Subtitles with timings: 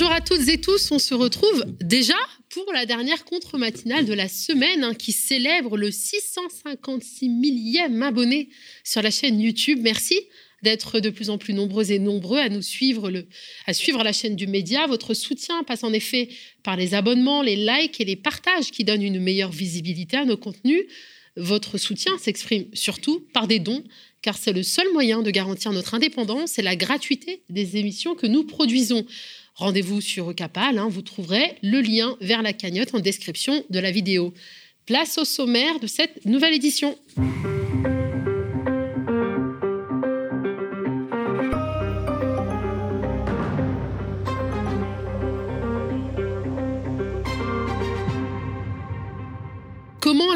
[0.00, 2.14] Bonjour à toutes et tous, on se retrouve déjà
[2.48, 8.48] pour la dernière contre-matinale de la semaine hein, qui célèbre le 656 millième abonné
[8.82, 9.80] sur la chaîne YouTube.
[9.82, 10.18] Merci
[10.62, 13.12] d'être de plus en plus nombreux et nombreux à nous suivre,
[13.66, 14.86] à suivre la chaîne du média.
[14.86, 16.30] Votre soutien passe en effet
[16.62, 20.38] par les abonnements, les likes et les partages qui donnent une meilleure visibilité à nos
[20.38, 20.84] contenus.
[21.36, 23.84] Votre soutien s'exprime surtout par des dons,
[24.22, 28.26] car c'est le seul moyen de garantir notre indépendance et la gratuité des émissions que
[28.26, 29.04] nous produisons.
[29.60, 33.90] Rendez-vous sur Capal, hein, vous trouverez le lien vers la cagnotte en description de la
[33.90, 34.32] vidéo.
[34.86, 36.96] Place au sommaire de cette nouvelle édition.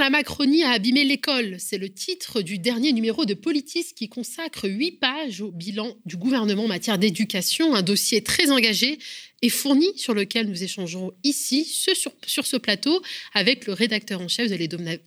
[0.04, 4.68] La Macronie a abîmé l'école C'est le titre du dernier numéro de Politis qui consacre
[4.68, 8.98] huit pages au bilan du gouvernement en matière d'éducation, un dossier très engagé
[9.40, 13.00] et fourni sur lequel nous échangerons ici, sur, sur ce plateau,
[13.32, 14.56] avec le rédacteur en chef de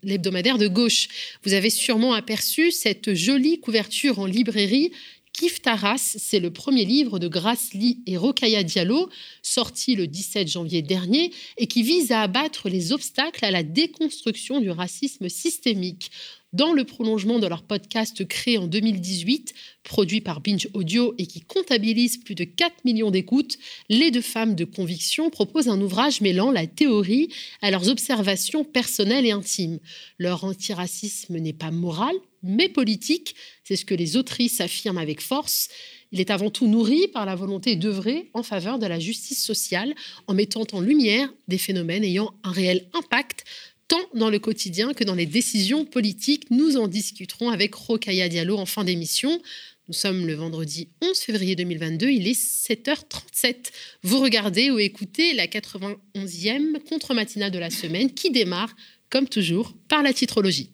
[0.02, 1.10] l'hebdomadaire de gauche.
[1.44, 4.92] Vous avez sûrement aperçu cette jolie couverture en librairie
[5.38, 9.08] Kif Taras, c'est le premier livre de Grace Lee et Rokaya Diallo,
[9.44, 14.60] sorti le 17 janvier dernier, et qui vise à abattre les obstacles à la déconstruction
[14.60, 16.10] du racisme systémique.
[16.54, 21.42] Dans le prolongement de leur podcast créé en 2018, produit par Binge Audio et qui
[21.42, 26.50] comptabilise plus de 4 millions d'écoutes, les deux femmes de conviction proposent un ouvrage mêlant
[26.50, 27.30] la théorie
[27.62, 29.78] à leurs observations personnelles et intimes.
[30.18, 33.36] Leur antiracisme n'est pas moral, mais politique.
[33.64, 35.70] C'est ce que les autrices affirment avec force.
[36.12, 39.94] Il est avant tout nourri par la volonté d'œuvrer en faveur de la justice sociale
[40.28, 43.44] en mettant en lumière des phénomènes ayant un réel impact
[43.88, 46.50] tant dans le quotidien que dans les décisions politiques.
[46.52, 49.42] Nous en discuterons avec Rokaya Diallo en fin d'émission.
[49.88, 53.72] Nous sommes le vendredi 11 février 2022, il est 7h37.
[54.04, 58.76] Vous regardez ou écoutez la 91e contre-matinale de la semaine qui démarre,
[59.10, 60.72] comme toujours, par la titrologie.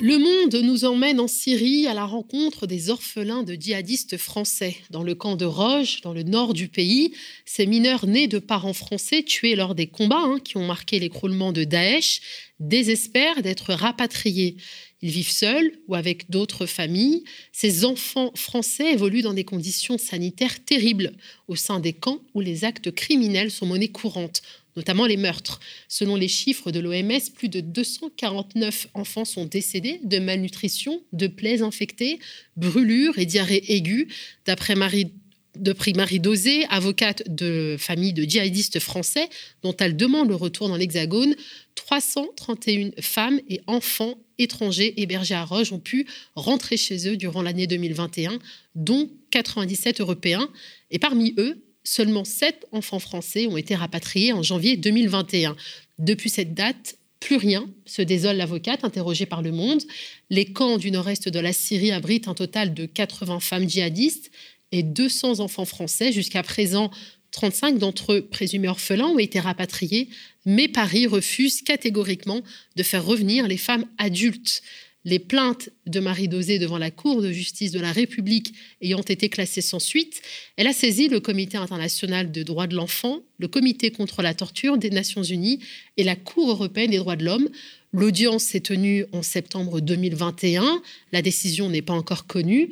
[0.00, 4.76] Le monde nous emmène en Syrie à la rencontre des orphelins de djihadistes français.
[4.90, 7.14] Dans le camp de Roche, dans le nord du pays,
[7.44, 11.50] ces mineurs nés de parents français tués lors des combats hein, qui ont marqué l'écroulement
[11.50, 12.20] de Daesh
[12.60, 14.56] désespèrent d'être rapatriés.
[15.02, 17.24] Ils vivent seuls ou avec d'autres familles.
[17.50, 21.12] Ces enfants français évoluent dans des conditions sanitaires terribles
[21.48, 24.42] au sein des camps où les actes criminels sont monnaie courante
[24.78, 25.58] notamment les meurtres.
[25.88, 31.62] Selon les chiffres de l'OMS, plus de 249 enfants sont décédés de malnutrition, de plaies
[31.62, 32.20] infectées,
[32.56, 34.06] brûlures et diarrhées aiguës,
[34.46, 35.12] d'après Marie
[35.56, 39.28] de Marie Dosé, avocate de famille de djihadistes français,
[39.62, 41.34] dont elle demande le retour dans l'Hexagone.
[41.74, 46.06] 331 femmes et enfants étrangers hébergés à Roche ont pu
[46.36, 48.38] rentrer chez eux durant l'année 2021,
[48.76, 50.48] dont 97 Européens.
[50.92, 55.56] Et parmi eux, seulement sept enfants français ont été rapatriés en janvier 2021.
[55.98, 59.82] Depuis cette date, plus rien, se désole l'avocate interrogée par Le Monde.
[60.30, 64.30] Les camps du nord-est de la Syrie abritent un total de 80 femmes djihadistes
[64.70, 66.12] et 200 enfants français.
[66.12, 66.90] Jusqu'à présent,
[67.30, 70.10] 35 d'entre eux, présumés orphelins, ont été rapatriés,
[70.44, 72.42] mais Paris refuse catégoriquement
[72.76, 74.62] de faire revenir les femmes adultes.
[75.08, 78.52] Les plaintes de Marie Dosé devant la Cour de justice de la République
[78.82, 80.20] ayant été classées sans suite,
[80.58, 84.76] elle a saisi le Comité international de droits de l'enfant, le Comité contre la torture
[84.76, 85.60] des Nations unies
[85.96, 87.48] et la Cour européenne des droits de l'homme.
[87.94, 90.82] L'audience s'est tenue en septembre 2021.
[91.12, 92.68] La décision n'est pas encore connue.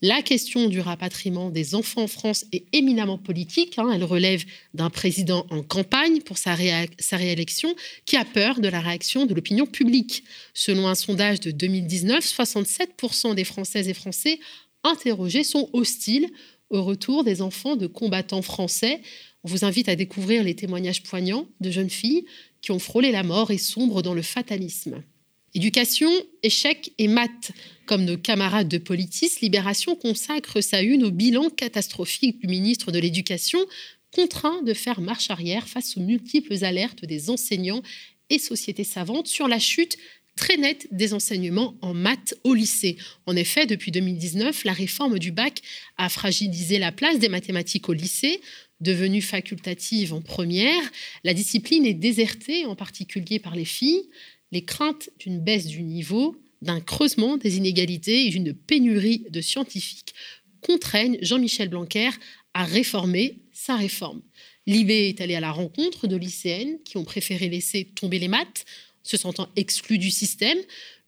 [0.00, 3.78] La question du rapatriement des enfants en France est éminemment politique.
[3.78, 3.90] Hein.
[3.92, 9.26] Elle relève d'un président en campagne pour sa, réélection qui a peur de la réaction
[9.26, 10.22] de l'opinion publique.
[10.54, 14.38] Selon un sondage de 2019, 67% des Françaises et Français
[14.84, 16.28] interrogés sont hostiles
[16.70, 19.00] au retour des enfants de combattants français.
[19.42, 22.24] On vous invite à découvrir les témoignages poignants de jeunes filles
[22.60, 25.02] qui ont frôlé la mort et sombrent dans le fatalisme.
[25.54, 26.10] Éducation,
[26.42, 27.52] échec et maths.
[27.86, 32.98] Comme nos camarades de Politis, Libération consacre sa une au bilan catastrophique du ministre de
[32.98, 33.58] l'Éducation,
[34.12, 37.82] contraint de faire marche arrière face aux multiples alertes des enseignants
[38.28, 39.96] et sociétés savantes sur la chute
[40.36, 42.98] très nette des enseignements en maths au lycée.
[43.26, 45.62] En effet, depuis 2019, la réforme du bac
[45.96, 48.40] a fragilisé la place des mathématiques au lycée.
[48.80, 50.82] Devenue facultative en première,
[51.24, 54.08] la discipline est désertée, en particulier par les filles
[54.52, 60.14] les craintes d'une baisse du niveau, d'un creusement des inégalités et d'une pénurie de scientifiques
[60.60, 62.10] contraignent Jean-Michel Blanquer
[62.54, 64.22] à réformer sa réforme.
[64.66, 68.64] L'IB est allé à la rencontre de lycéennes qui ont préféré laisser tomber les maths,
[69.02, 70.58] se sentant exclus du système.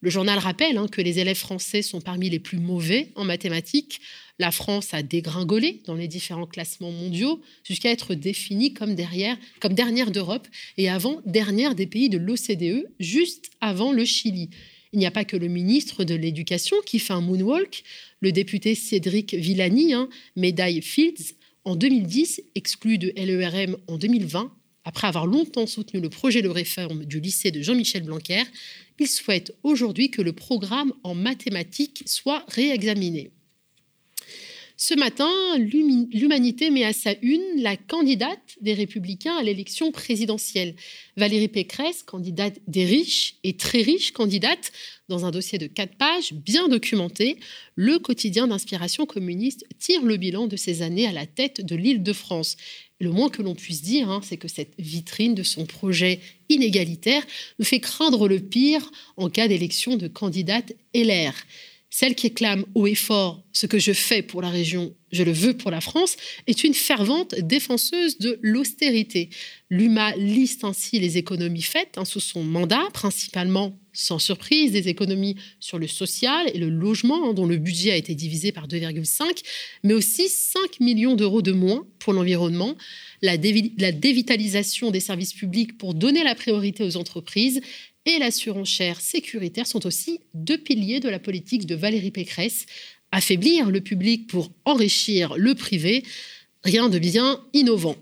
[0.00, 4.00] Le journal rappelle hein, que les élèves français sont parmi les plus mauvais en mathématiques.
[4.40, 10.48] La France a dégringolé dans les différents classements mondiaux jusqu'à être définie comme, dernière d'Europe
[10.78, 14.48] et avant dernière des pays de l'OCDE, juste avant le Chili.
[14.94, 17.82] Il n'y a pas que le ministre de l'Éducation qui fait un moonwalk.
[18.20, 21.34] Le député Cédric Villani, hein, médaille Fields,
[21.66, 24.50] en 2010, exclu de LERM en 2020,
[24.84, 28.44] après avoir longtemps soutenu le projet de réforme du lycée de Jean-Michel Blanquer,
[28.98, 33.32] il souhaite aujourd'hui que le programme en mathématiques soit réexaminé.
[34.82, 40.74] Ce matin, l'humanité met à sa une la candidate des républicains à l'élection présidentielle.
[41.18, 44.72] Valérie Pécresse, candidate des riches et très riche candidate,
[45.10, 47.36] dans un dossier de quatre pages bien documenté,
[47.74, 52.02] le quotidien d'inspiration communiste tire le bilan de ses années à la tête de l'île
[52.02, 52.56] de France.
[53.00, 57.26] Le moins que l'on puisse dire, hein, c'est que cette vitrine de son projet inégalitaire
[57.58, 61.34] nous fait craindre le pire en cas d'élection de candidate LR.
[61.92, 65.32] Celle qui clame haut et fort ce que je fais pour la région, je le
[65.32, 66.16] veux pour la France,
[66.46, 69.28] est une fervente défenseuse de l'austérité.
[69.70, 75.34] L'UMA liste ainsi les économies faites hein, sous son mandat, principalement, sans surprise, des économies
[75.58, 79.24] sur le social et le logement, hein, dont le budget a été divisé par 2,5,
[79.82, 82.76] mais aussi 5 millions d'euros de moins pour l'environnement,
[83.20, 87.60] la dévitalisation des services publics pour donner la priorité aux entreprises
[88.06, 92.66] et la surenchère sécuritaire sont aussi deux piliers de la politique de Valérie Pécresse.
[93.12, 96.04] Affaiblir le public pour enrichir le privé,
[96.62, 97.96] rien de bien innovant.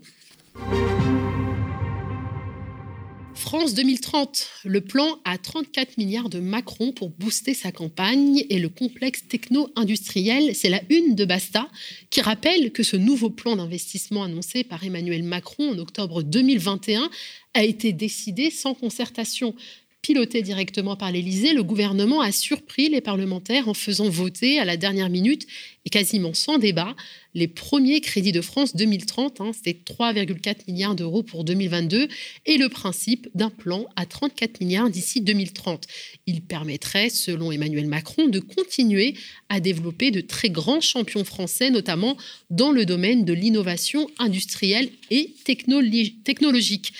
[3.39, 8.69] France 2030, le plan à 34 milliards de Macron pour booster sa campagne et le
[8.69, 11.67] complexe techno-industriel, c'est la une de Basta
[12.11, 17.09] qui rappelle que ce nouveau plan d'investissement annoncé par Emmanuel Macron en octobre 2021
[17.53, 19.55] a été décidé sans concertation
[20.01, 24.77] piloté directement par l'Élysée, le gouvernement a surpris les parlementaires en faisant voter à la
[24.77, 25.45] dernière minute
[25.85, 26.95] et quasiment sans débat
[27.35, 32.07] les premiers crédits de France 2030, hein, c'était 3,4 milliards d'euros pour 2022,
[32.45, 35.85] et le principe d'un plan à 34 milliards d'ici 2030.
[36.25, 39.15] Il permettrait, selon Emmanuel Macron, de continuer
[39.49, 42.17] à développer de très grands champions français, notamment
[42.49, 46.93] dans le domaine de l'innovation industrielle et technologique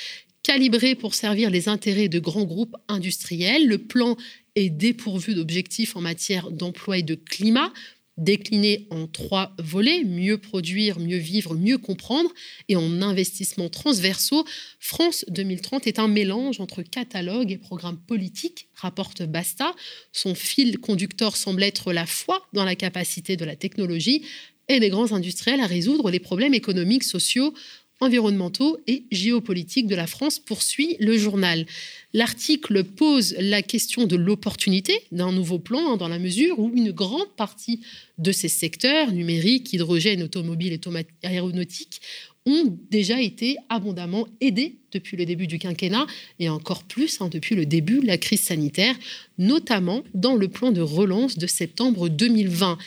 [0.49, 3.67] calibré pour servir les intérêts de grands groupes industriels.
[3.67, 4.17] Le plan
[4.55, 7.71] est dépourvu d'objectifs en matière d'emploi et de climat,
[8.17, 12.31] décliné en trois volets, mieux produire, mieux vivre, mieux comprendre,
[12.67, 14.43] et en investissements transversaux,
[14.79, 19.75] France 2030 est un mélange entre catalogue et programme politique, rapporte Basta.
[20.13, 24.23] Son fil conducteur semble être la foi dans la capacité de la technologie
[24.69, 27.53] et des grands industriels à résoudre les problèmes économiques, sociaux,
[27.99, 31.65] environnementaux et géopolitiques de la France, poursuit le journal.
[32.13, 36.91] L'article pose la question de l'opportunité d'un nouveau plan hein, dans la mesure où une
[36.91, 37.81] grande partie
[38.17, 42.01] de ces secteurs, numérique, hydrogène, automobile et aéronautique,
[42.45, 46.07] ont déjà été abondamment aidés depuis le début du quinquennat
[46.39, 48.95] et encore plus hein, depuis le début de la crise sanitaire,
[49.37, 52.77] notamment dans le plan de relance de septembre 2020.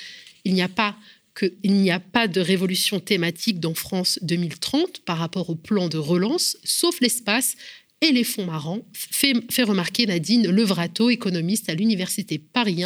[0.45, 0.97] Il n'y a pas
[1.35, 5.99] qu'il n'y a pas de révolution thématique dans France 2030 par rapport au plan de
[5.99, 7.57] relance, sauf l'espace
[8.03, 12.85] et les fonds marrants, fait, remarquer Nadine Levrato, économiste à l'Université Paris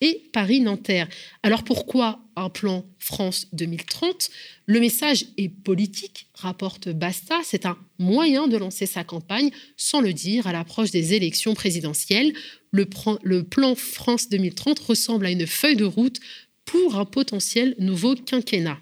[0.00, 1.08] et Paris-Nanterre.
[1.44, 4.30] Alors pourquoi un plan France 2030
[4.66, 7.36] Le message est politique, rapporte Basta.
[7.44, 12.32] C'est un moyen de lancer sa campagne sans le dire à l'approche des élections présidentielles.
[12.72, 12.88] Le,
[13.22, 16.18] le plan France 2030 ressemble à une feuille de route
[16.64, 18.78] pour un potentiel nouveau quinquennat.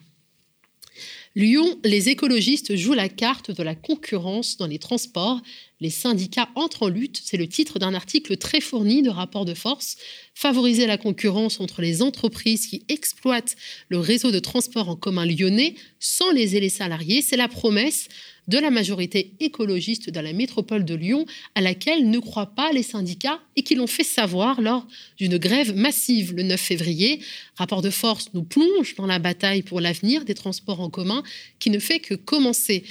[1.36, 5.40] Lyon, les écologistes jouent la carte de la concurrence dans les transports.
[5.78, 9.54] Les syndicats entrent en lutte, c'est le titre d'un article très fourni de rapport de
[9.54, 9.96] force.
[10.34, 13.54] Favoriser la concurrence entre les entreprises qui exploitent
[13.88, 18.08] le réseau de transport en commun lyonnais sans léser les salariés, c'est la promesse
[18.48, 22.82] de la majorité écologiste dans la métropole de Lyon, à laquelle ne croient pas les
[22.82, 24.86] syndicats et qui l'ont fait savoir lors
[25.18, 27.20] d'une grève massive le 9 février.
[27.56, 31.22] Rapport de force nous plonge dans la bataille pour l'avenir des transports en commun
[31.58, 32.84] qui ne fait que commencer.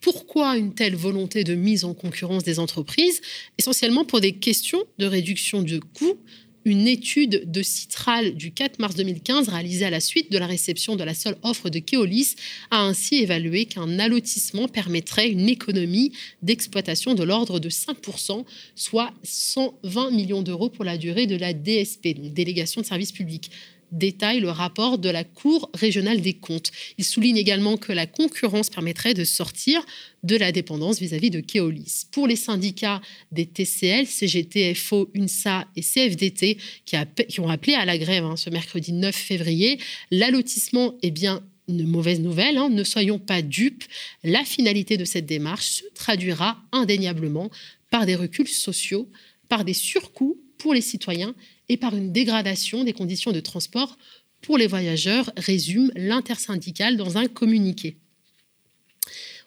[0.00, 3.20] Pourquoi une telle volonté de mise en concurrence des entreprises?
[3.56, 6.18] Essentiellement pour des questions de réduction de coûts,
[6.64, 10.96] une étude de Citral du 4 mars 2015 réalisée à la suite de la réception
[10.96, 12.36] de la seule offre de Keolis
[12.70, 20.10] a ainsi évalué qu'un allotissement permettrait une économie d'exploitation de l'ordre de 5%, soit 120
[20.10, 23.50] millions d'euros pour la durée de la DSP, donc délégation de services publics.
[23.92, 26.72] Détaille le rapport de la Cour régionale des comptes.
[26.98, 29.84] Il souligne également que la concurrence permettrait de sortir
[30.22, 32.06] de la dépendance vis-à-vis de Keolis.
[32.10, 37.98] Pour les syndicats des TCL, CGT, FO, UNSA et CFDT qui, ont appelé à la
[37.98, 39.78] grève hein, ce mercredi 9 février,
[40.10, 42.68] l'allotissement est bien une mauvaise nouvelle, hein.
[42.68, 43.84] ne soyons pas dupes,
[44.24, 47.50] la finalité de cette démarche se traduira indéniablement
[47.90, 49.08] par des reculs sociaux,
[49.48, 51.34] par des surcoûts pour les citoyens
[51.68, 53.96] et par une dégradation des conditions de transport
[54.40, 57.96] pour les voyageurs, résume l'intersyndicale dans un communiqué.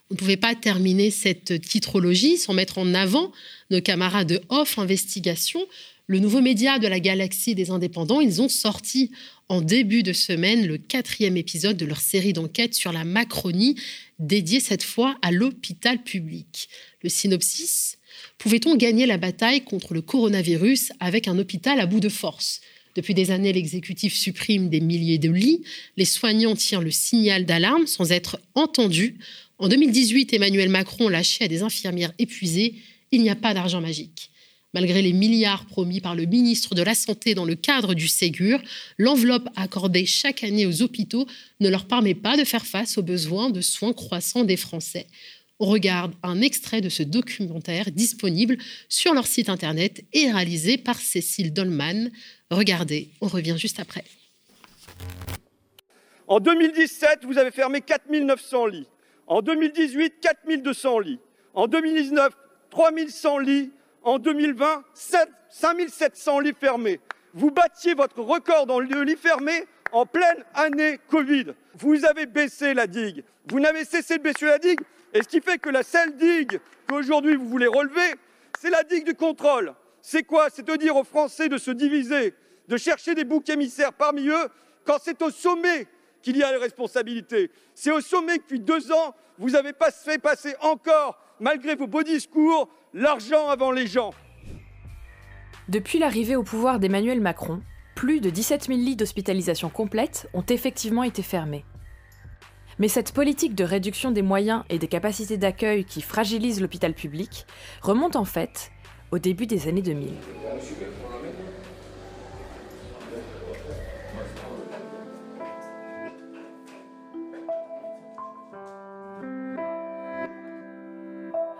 [0.09, 3.31] On ne pouvait pas terminer cette titrologie sans mettre en avant
[3.71, 5.65] nos camarades de Off Investigation,
[6.07, 8.21] le nouveau média de la galaxie des indépendants.
[8.21, 9.11] Ils ont sorti
[9.49, 13.75] en début de semaine le quatrième épisode de leur série d'enquêtes sur la Macronie,
[14.19, 16.69] dédiée cette fois à l'hôpital public.
[17.01, 17.97] Le synopsis
[18.37, 22.61] Pouvait-on gagner la bataille contre le coronavirus avec un hôpital à bout de force?
[22.95, 25.63] Depuis des années, l'exécutif supprime des milliers de lits.
[25.97, 29.17] Les soignants tirent le signal d'alarme sans être entendus.
[29.57, 32.75] En 2018, Emmanuel Macron lâchait à des infirmières épuisées
[33.11, 34.31] Il n'y a pas d'argent magique.
[34.73, 38.61] Malgré les milliards promis par le ministre de la Santé dans le cadre du Ségur,
[38.97, 41.25] l'enveloppe accordée chaque année aux hôpitaux
[41.61, 45.07] ne leur permet pas de faire face aux besoins de soins croissants des Français.
[45.59, 48.57] On regarde un extrait de ce documentaire disponible
[48.89, 52.09] sur leur site internet et réalisé par Cécile Dolman.
[52.51, 54.03] Regardez, on revient juste après.
[56.27, 58.87] En 2017, vous avez fermé 4900 lits.
[59.27, 61.19] En 2018, 4200 lits.
[61.53, 62.33] En 2019,
[62.69, 63.71] 3100 lits.
[64.03, 64.83] En 2020,
[65.49, 66.99] 5700 lits fermés.
[67.33, 69.53] Vous battiez votre record dans le lit fermé
[69.93, 71.45] en pleine année Covid.
[71.79, 73.23] Vous avez baissé la digue.
[73.47, 74.81] Vous n'avez cessé de baisser la digue
[75.15, 78.15] et ce qui fait que la seule digue qu'aujourd'hui vous voulez relever,
[78.59, 79.73] c'est la digue du contrôle.
[80.01, 80.49] C'est quoi?
[80.51, 82.33] C'est de dire aux Français de se diviser,
[82.67, 84.49] de chercher des boucs émissaires parmi eux,
[84.85, 85.87] quand c'est au sommet
[86.21, 87.49] qu'il y a les responsabilités.
[87.73, 91.87] C'est au sommet que depuis deux ans, vous n'avez pas fait passer encore, malgré vos
[91.87, 94.13] beaux discours, l'argent avant les gens.
[95.69, 97.61] Depuis l'arrivée au pouvoir d'Emmanuel Macron,
[97.95, 101.63] plus de 17 000 lits d'hospitalisation complète ont effectivement été fermés.
[102.77, 107.45] Mais cette politique de réduction des moyens et des capacités d'accueil qui fragilise l'hôpital public
[107.81, 108.71] remonte en fait
[109.11, 110.09] au début des années 2000.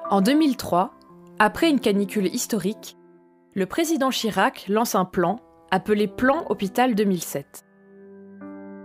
[0.09, 0.93] En 2003,
[1.39, 2.95] après une canicule historique,
[3.53, 5.39] le président Chirac lance un plan
[5.71, 7.64] appelé Plan Hôpital 2007.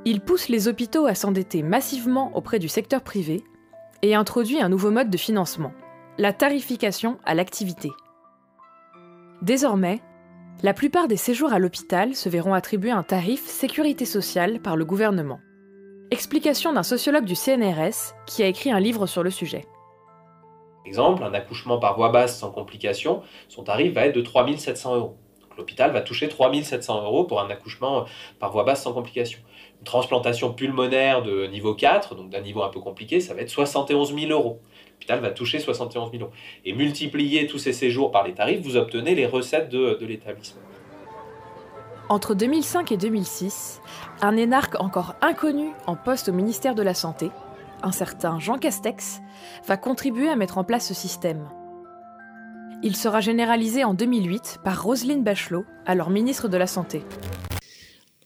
[0.07, 3.45] Il pousse les hôpitaux à s'endetter massivement auprès du secteur privé
[4.01, 5.73] et introduit un nouveau mode de financement,
[6.17, 7.91] la tarification à l'activité.
[9.43, 10.01] Désormais,
[10.63, 14.87] la plupart des séjours à l'hôpital se verront attribuer un tarif sécurité sociale par le
[14.87, 15.41] gouvernement.
[16.11, 19.67] Explication d'un sociologue du CNRS qui a écrit un livre sur le sujet.
[20.87, 25.19] Exemple, un accouchement par voie basse sans complications, son tarif va être de 3700 euros.
[25.59, 28.07] L'hôpital va toucher 3700 euros pour un accouchement
[28.39, 29.41] par voie basse sans complications
[29.85, 34.15] transplantation pulmonaire de niveau 4, donc d'un niveau un peu compliqué, ça va être 71
[34.15, 34.61] 000 euros.
[34.93, 36.33] L'hôpital va toucher 71 000 euros.
[36.65, 40.61] Et multiplier tous ces séjours par les tarifs, vous obtenez les recettes de, de l'établissement.
[42.09, 43.81] Entre 2005 et 2006,
[44.21, 47.31] un énarque encore inconnu en poste au ministère de la Santé,
[47.83, 49.21] un certain Jean Castex,
[49.67, 51.49] va contribuer à mettre en place ce système.
[52.83, 57.03] Il sera généralisé en 2008 par Roselyne Bachelot, alors ministre de la Santé.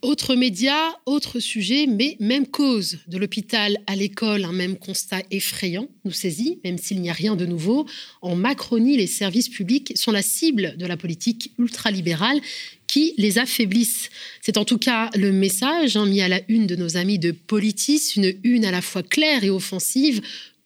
[0.04, 2.99] Autre média, autre sujet, mais même cause.
[3.08, 7.37] De l'hôpital à l'école, un même constat effrayant nous saisit, même s'il n'y a rien
[7.37, 7.87] de nouveau.
[8.20, 12.38] En Macronie, les services publics sont la cible de la politique ultralibérale
[12.87, 14.11] qui les affaiblissent.
[14.42, 17.30] C'est en tout cas le message hein, mis à la une de nos amis de
[17.30, 20.20] Politis, une une à la fois claire et offensive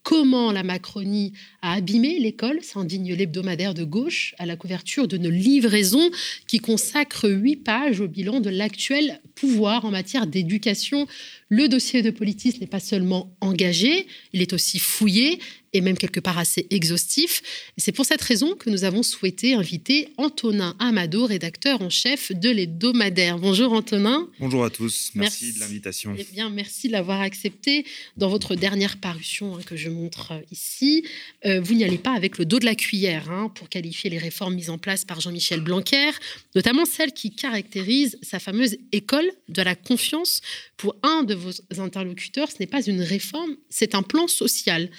[0.08, 5.28] comment la Macronie a abîmé l'école, s'indigne l'hebdomadaire de gauche à la couverture de nos
[5.28, 6.10] livraisons
[6.46, 11.06] qui consacre huit pages au bilan de l'actuel pouvoir en matière d'éducation.
[11.50, 15.38] Le dossier de Politis n'est pas seulement engagé, il est aussi fouillé
[15.72, 17.42] et même quelque part assez exhaustif.
[17.76, 22.48] C'est pour cette raison que nous avons souhaité inviter Antonin Amado, rédacteur en chef de
[22.48, 23.38] l'hebdomadaire.
[23.38, 24.28] Bonjour Antonin.
[24.40, 26.14] Bonjour à tous, merci, de l'invitation.
[26.18, 27.84] Eh bien, merci de l'avoir accepté.
[28.16, 31.04] Dans votre dernière parution hein, que je montre euh, ici,
[31.44, 34.18] euh, vous n'y allez pas avec le dos de la cuillère hein, pour qualifier les
[34.18, 36.10] réformes mises en place par Jean-Michel Blanquer,
[36.54, 40.40] notamment celles qui caractérisent sa fameuse école de la confiance.
[40.76, 44.90] Pour un de vos interlocuteurs, ce n'est pas une réforme, c'est un plan social.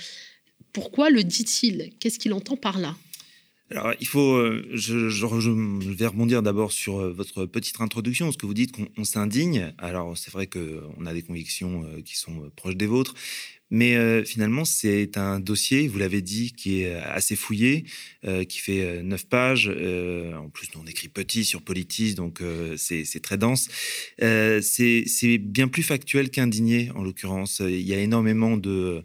[0.73, 1.93] Pourquoi le dit-il?
[1.99, 2.95] Qu'est-ce qu'il entend par là?
[3.71, 4.43] Alors, il faut.
[4.73, 9.73] Je, je, vais rebondir d'abord sur votre petite introduction, parce que vous dites qu'on s'indigne.
[9.77, 13.13] Alors, c'est vrai qu'on a des convictions qui sont proches des vôtres,
[13.71, 17.85] mais euh, finalement, c'est un dossier, vous l'avez dit, qui est assez fouillé,
[18.25, 19.67] euh, qui fait euh, neuf pages.
[19.69, 22.41] en plus, on écrit petit sur Politis, donc
[22.77, 23.69] c'est très dense.
[24.19, 27.61] c'est bien plus factuel qu'indigné, en l'occurrence.
[27.65, 29.03] Il y a énormément de,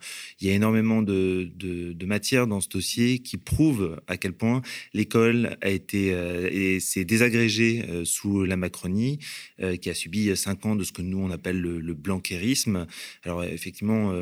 [2.05, 6.09] matière dans ce dossier qui prouve à quel point l'école a été
[6.51, 9.19] et s'est désagrégée sous la Macronie,
[9.81, 12.87] qui a subi cinq ans de ce que nous on appelle le, le blanquérisme.
[13.25, 14.13] Alors effectivement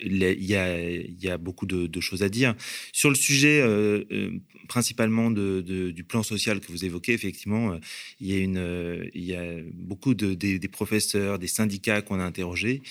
[0.00, 2.54] il y, a, beaucoup de, choses à dire.
[2.92, 4.30] Sur le sujet euh, euh,
[4.68, 7.78] principalement du plan social que vous évoquez, effectivement, euh,
[8.20, 9.44] il, y a
[9.74, 12.82] beaucoup de, des, professeurs, des syndicats qu'on a interrogés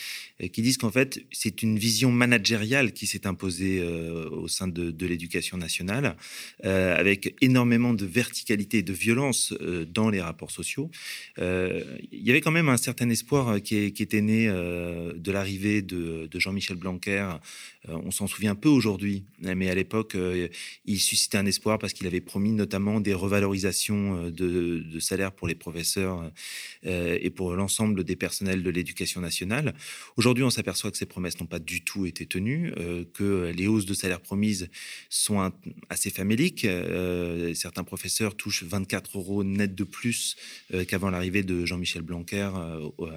[0.53, 5.57] qui disent qu'en fait, c'est une vision managériale qui s'est imposée au sein de, l'éducation
[5.57, 6.15] nationale,
[6.63, 9.53] avec énormément de verticalité et de violence
[9.93, 10.89] dans les rapports sociaux.
[11.37, 16.39] il y avait quand même un certain espoir qui, était né de l'arrivée de, de
[16.39, 17.37] Jean-Michel Blanquer,
[17.87, 20.49] euh, on s'en souvient peu aujourd'hui, mais à l'époque, euh,
[20.85, 25.31] il suscitait un espoir parce qu'il avait promis notamment des revalorisations euh, de, de salaires
[25.31, 26.31] pour les professeurs
[26.83, 29.73] et pour l'ensemble des personnels de l'éducation nationale.
[30.17, 32.73] Aujourd'hui, on s'aperçoit que ces promesses n'ont pas du tout été tenues,
[33.13, 34.69] que les hausses de salaires promises
[35.09, 35.51] sont
[35.89, 36.67] assez faméliques.
[37.53, 40.37] certains professeurs touchent 24 euros net de plus
[40.87, 42.49] qu'avant l'arrivée de Jean-Michel Blanquer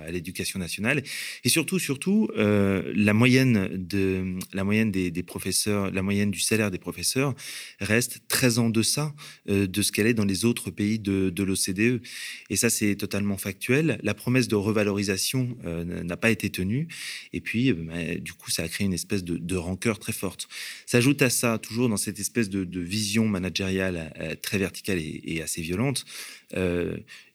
[0.06, 1.02] à l'éducation nationale.
[1.44, 6.78] Et surtout, surtout, la moyenne de la moyenne des, professeurs, la moyenne du salaire des
[6.78, 7.34] professeurs
[7.80, 9.14] reste très en deçà
[9.48, 12.02] euh, de ce qu'elle est dans les autres pays de, l'OCDE.
[12.50, 13.98] Et ça, c'est totalement factuel.
[14.02, 16.88] La promesse de revalorisation euh, n'a pas été tenue.
[17.32, 20.48] Et puis, euh, bah, du coup, ça a créé une espèce de, rancœur très forte.
[20.86, 26.04] S'ajoute à ça, toujours dans cette espèce de, vision managériale très verticale et, assez violente,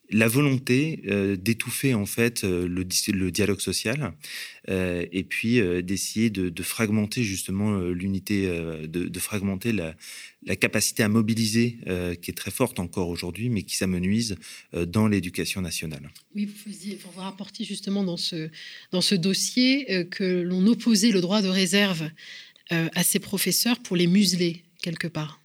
[0.09, 4.13] la volonté euh, d'étouffer en fait euh, le, dialogue social
[4.69, 8.47] euh, et puis d'essayer de, fragmenter justement l'unité,
[8.87, 9.95] de, fragmenter la,
[10.55, 11.77] capacité à mobiliser
[12.21, 14.35] qui est très forte encore aujourd'hui, mais qui s'amenuise
[14.73, 16.09] dans l'éducation nationale.
[16.35, 18.49] Oui, vous, faisiez, vous rapportiez justement dans ce,
[18.91, 22.09] dans ce dossier que l'on opposait le droit de réserve
[22.69, 25.41] à ces professeurs pour les museler quelque part.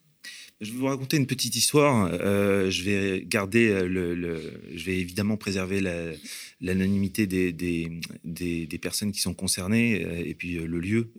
[0.62, 2.08] Je vais vous raconter une petite histoire.
[2.12, 5.80] Euh, je vais garder euh, le, je vais évidemment préserver
[6.60, 7.90] l'anonymité des, des,
[8.22, 11.10] des, personnes qui sont concernées euh, et puis le lieu.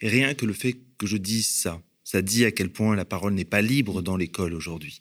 [0.00, 3.34] Rien que le fait que je dise ça, ça dit à quel point la parole
[3.34, 5.00] n'est pas libre dans l'école aujourd'hui.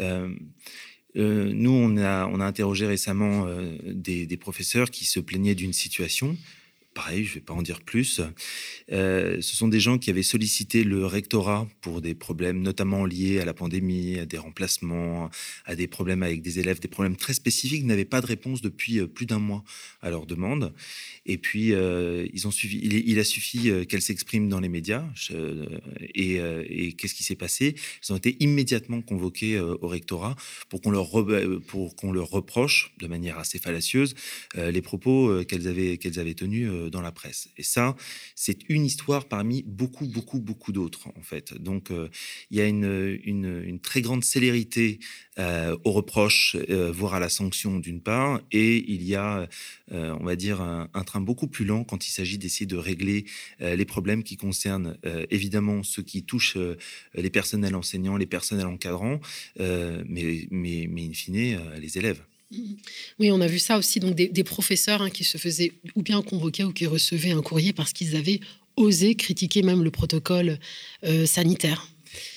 [0.00, 3.46] nous, on a, on a interrogé récemment
[3.84, 6.36] des professeurs qui se plaignaient d'une situation
[6.94, 8.20] pareil, je ne vais pas en dire plus.
[8.90, 13.38] Euh, ce sont des gens qui avaient sollicité le rectorat pour des problèmes notamment liés
[13.38, 15.30] à la pandémie, à des remplacements,
[15.64, 18.98] à des problèmes avec des élèves, des problèmes très spécifiques, n'avaient pas de réponse depuis
[18.98, 19.62] euh, plus d'un mois
[20.02, 20.72] à leur demande.
[21.26, 25.04] Et puis, euh, il, a suffi qu'elles s'expriment dans les médias.
[26.14, 27.74] et, qu'est-ce qui s'est passé?
[28.02, 30.36] Ils ont été immédiatement convoqués au rectorat
[30.68, 34.14] pour qu'on leur, reproche, de manière assez fallacieuse,
[34.56, 37.48] les propos qu'elles avaient tenus dans la presse.
[37.56, 37.96] Et ça,
[38.34, 41.54] c'est une histoire parmi beaucoup, beaucoup, beaucoup d'autres, en fait.
[41.54, 42.08] Donc, euh,
[42.50, 44.98] il y a une, très grande célérité
[45.38, 49.48] euh, aux reproches, euh, voire à la sanction, d'une part, et il y a,
[49.90, 53.24] on va dire, un, train beaucoup plus lent quand il s'agit d'essayer de régler
[53.60, 54.98] les problèmes qui concernent
[55.30, 56.58] évidemment ceux qui touchent
[57.14, 59.20] les personnels enseignants, les personnels encadrants,
[59.58, 62.22] mais, mais, mais in fine, les élèves.
[63.18, 66.22] Oui, on a vu ça aussi, donc des, professeurs hein, qui se faisaient ou bien
[66.22, 68.40] convoquer ou qui recevaient un courrier parce qu'ils avaient
[68.76, 70.58] osé critiquer même le protocole
[71.04, 71.88] euh, sanitaire.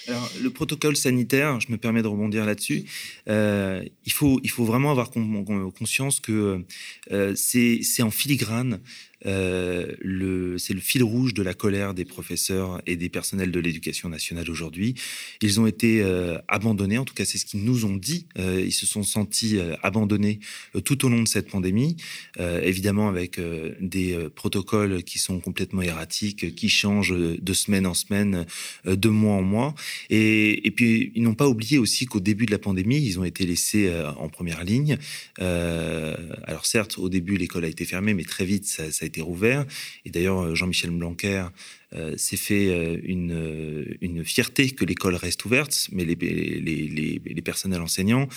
[0.08, 2.84] Alors, le protocole sanitaire, je me permets de rebondir là-dessus.
[3.30, 6.66] Euh, il, faut, il faut vraiment avoir conscience que
[7.12, 8.82] euh, c'est en filigrane
[9.26, 14.10] euh, c'est le fil rouge de la colère des professeurs et des personnels de l'éducation
[14.10, 14.96] nationale aujourd'hui.
[15.42, 18.26] Ils ont été euh, abandonnés, en tout cas c'est ce qu'ils nous ont dit.
[18.40, 20.40] Euh, ils se sont sentis abandonnés
[20.86, 21.98] tout au long de cette pandémie,
[22.40, 23.40] évidemment avec
[23.80, 28.46] des protocoles qui sont complètement erratiques, qui changent de semaine en semaine,
[28.86, 29.76] de mois en mois.
[30.10, 33.46] Et, puis ils n'ont pas oublié aussi qu'au début de la pandémie, ils ont été
[33.46, 34.98] laissés en première ligne.
[35.38, 39.66] alors certes, au début l'école a été fermée, mais très vite ça a été rouvert.
[40.06, 41.46] Et d'ailleurs, Jean-Michel Blanquer
[41.94, 47.42] euh, s'est fait euh, une, euh, une, fierté que l'école reste ouverte, mais les, les,
[47.42, 48.30] personnels enseignants,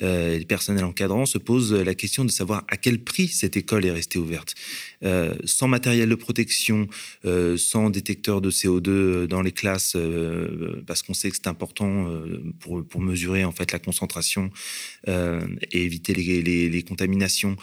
[0.00, 3.92] les personnels encadrants se posent la question de savoir à quel prix cette école est
[3.92, 4.54] restée ouverte.
[5.44, 6.88] sans matériel de protection,
[7.56, 9.96] sans détecteur de CO2 dans les classes,
[10.86, 12.10] parce qu'on sait que c'est important
[12.58, 14.50] pour, pour, mesurer en fait la concentration
[15.06, 17.56] et éviter les, contaminations,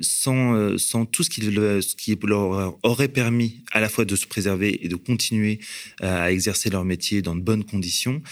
[0.00, 4.26] sans, sans tout ce qui, ce qui leur aurait permis à la fois de se
[4.26, 5.58] préserver et de continuer
[6.00, 8.22] à exercer leur métier dans de bonnes conditions.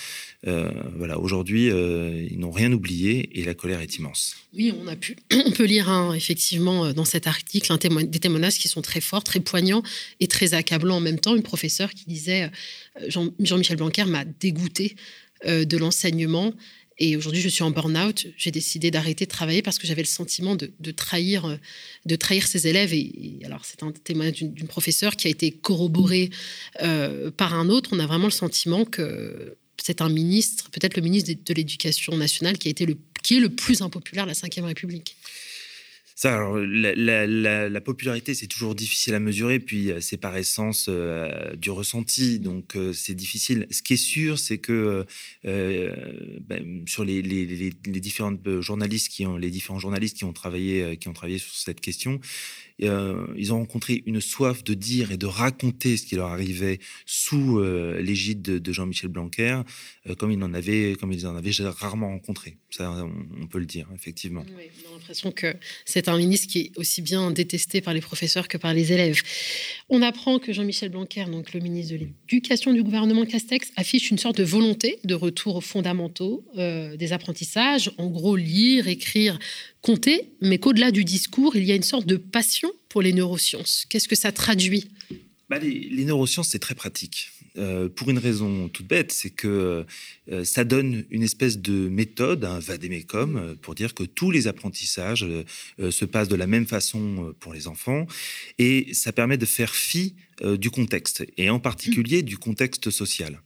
[0.47, 4.37] Euh, voilà, aujourd'hui, euh, ils n'ont rien oublié et la colère est immense.
[4.55, 5.17] Oui, on a pu,
[5.47, 9.25] on peut lire hein, effectivement euh, dans cet article des témoignages qui sont très forts,
[9.25, 9.83] très poignants
[10.19, 11.37] et très accablants en même temps.
[11.37, 12.51] Une professeure qui disait
[13.09, 14.97] Jean, Jean-Michel Blanquer m'a dégoûté
[15.47, 16.53] de l'enseignement
[17.03, 18.27] et aujourd'hui, je suis en burn-out.
[18.37, 21.59] J'ai décidé d'arrêter de travailler parce que j'avais le sentiment de, trahir,
[22.05, 22.93] de trahir ses élèves.
[22.93, 26.29] Et, alors, c'est un témoignage d'une professeure qui a été corroboré
[26.83, 27.91] euh, par un autre.
[27.93, 32.59] On a vraiment le sentiment que c'est un ministre, peut-être le ministre de, l'Éducation nationale,
[32.59, 35.17] qui a été le qui est le plus impopulaire de la Ve République.
[36.23, 42.39] La, popularité, c'est toujours difficile à mesurer, puis euh, c'est par essence euh, du ressenti,
[42.39, 43.67] donc euh, c'est difficile.
[43.71, 45.07] Ce qui est sûr, c'est que
[45.45, 51.09] ben, sur les, les, différentes journalistes qui ont, les différents journalistes qui ont travaillé, qui
[51.09, 52.21] ont travaillé sur cette question,
[52.83, 56.79] euh, ils ont rencontré une soif de dire et de raconter ce qui leur arrivait
[57.07, 59.63] sous euh, l'égide de, Jean-Michel Blanquer,
[60.09, 62.59] euh, comme ils en avaient, comme ils en avaient rarement rencontré.
[62.71, 64.45] Ça, on, peut le dire, effectivement.
[64.57, 68.01] Oui, on a l'impression que c'est un ministre qui est aussi bien détesté par les
[68.01, 69.21] professeurs que par les élèves.
[69.89, 74.19] On apprend que Jean-Michel Blanquer, donc le ministre de l'Éducation du gouvernement Castex, affiche une
[74.19, 79.39] sorte de volonté de retour aux fondamentaux des apprentissages, en gros lire, écrire,
[79.83, 83.87] compter, mais qu'au-delà du discours, il y a une sorte de passion pour les neurosciences.
[83.89, 84.89] Qu'est-ce que ça traduit?
[85.49, 87.33] Bah, les, neurosciences, c'est très pratique.
[87.59, 89.85] Euh, pour une raison toute bête, c'est que
[90.31, 94.47] euh, ça donne une espèce de méthode, un vadémécum, euh, pour dire que tous les
[94.47, 95.27] apprentissages
[95.79, 98.07] se passent de la même façon pour les enfants,
[98.59, 103.41] et ça permet de faire fi du contexte, et en particulier du contexte social.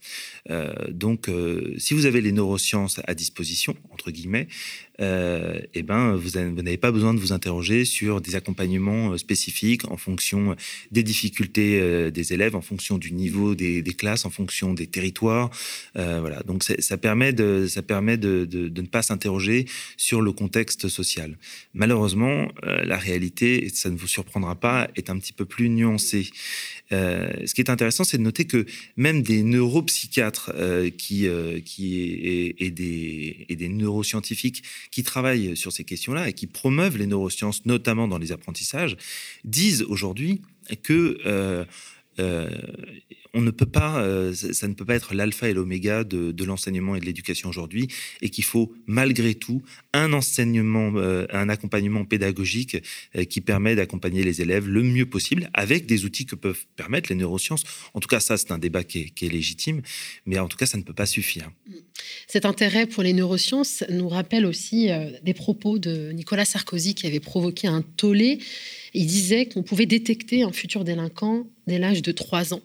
[0.89, 1.29] donc,
[1.77, 4.47] si vous avez les neurosciences à disposition, entre guillemets,
[4.99, 10.55] eh ben, vous n'avez pas besoin de vous interroger sur des accompagnements spécifiques en fonction
[10.91, 15.49] des difficultés des élèves, en fonction du niveau des, classes, en fonction des territoires.
[15.95, 19.65] voilà, donc ça permet de, ça permet de, de, ne pas s'interroger
[19.97, 21.37] sur le contexte social.
[21.73, 25.69] Malheureusement, euh, la réalité, et ça ne vous surprendra pas, est un petit peu plus
[25.69, 26.29] nuancée.
[26.91, 28.65] Euh, ce qui est intéressant, c'est de noter que
[28.97, 36.33] même des neuropsychiatres euh, qui, et, et des neuroscientifiques qui travaillent sur ces questions-là et
[36.33, 38.97] qui promeuvent les neurosciences, notamment dans les apprentissages,
[39.43, 40.41] disent aujourd'hui
[40.83, 41.65] que
[42.19, 42.49] euh,
[43.33, 46.95] on ne peut pas, euh, ça ne peut pas être l'alpha et l'oméga de, l'enseignement
[46.95, 47.89] et de l'éducation aujourd'hui,
[48.21, 52.77] et qu'il faut malgré tout un enseignement, euh, un accompagnement pédagogique
[53.29, 57.15] qui permet d'accompagner les élèves le mieux possible avec des outils que peuvent permettre les
[57.15, 57.63] neurosciences.
[57.93, 59.81] En tout cas, ça c'est un débat qui est, qui est légitime,
[60.25, 61.51] mais en tout cas, ça ne peut pas suffire.
[62.27, 64.89] Cet intérêt pour les neurosciences nous rappelle aussi
[65.23, 68.39] des propos de Nicolas Sarkozy qui avait provoqué un tollé
[68.95, 72.61] il disait qu'on pouvait détecter un futur délinquant dès l'âge de 3 ans.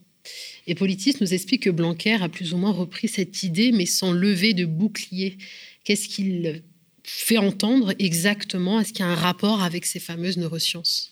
[0.66, 4.12] Et Politis nous explique que Blanquer a plus ou moins repris cette idée, mais sans
[4.12, 5.38] lever de bouclier.
[5.84, 6.62] Qu'est-ce qu'il
[7.02, 8.80] fait entendre exactement?
[8.80, 11.09] Est-ce qu'il y a un rapport avec ces fameuses neurosciences?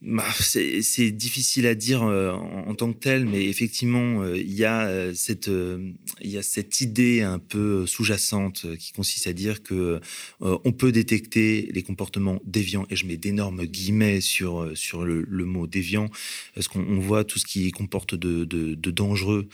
[0.00, 4.64] Bah, c'est difficile à dire euh, en, tant que tel, mais effectivement, euh, il, y
[4.64, 5.50] a, euh, cette,
[6.20, 10.00] il y a cette idée un peu sous-jacente qui consiste à dire que
[10.40, 14.64] on peut détecter les comportements déviants, et je mets d'énormes guillemets sur,
[15.04, 16.08] le, mot déviant,
[16.54, 18.44] parce qu'on voit tout ce qui comporte de,
[18.90, 19.48] dangereux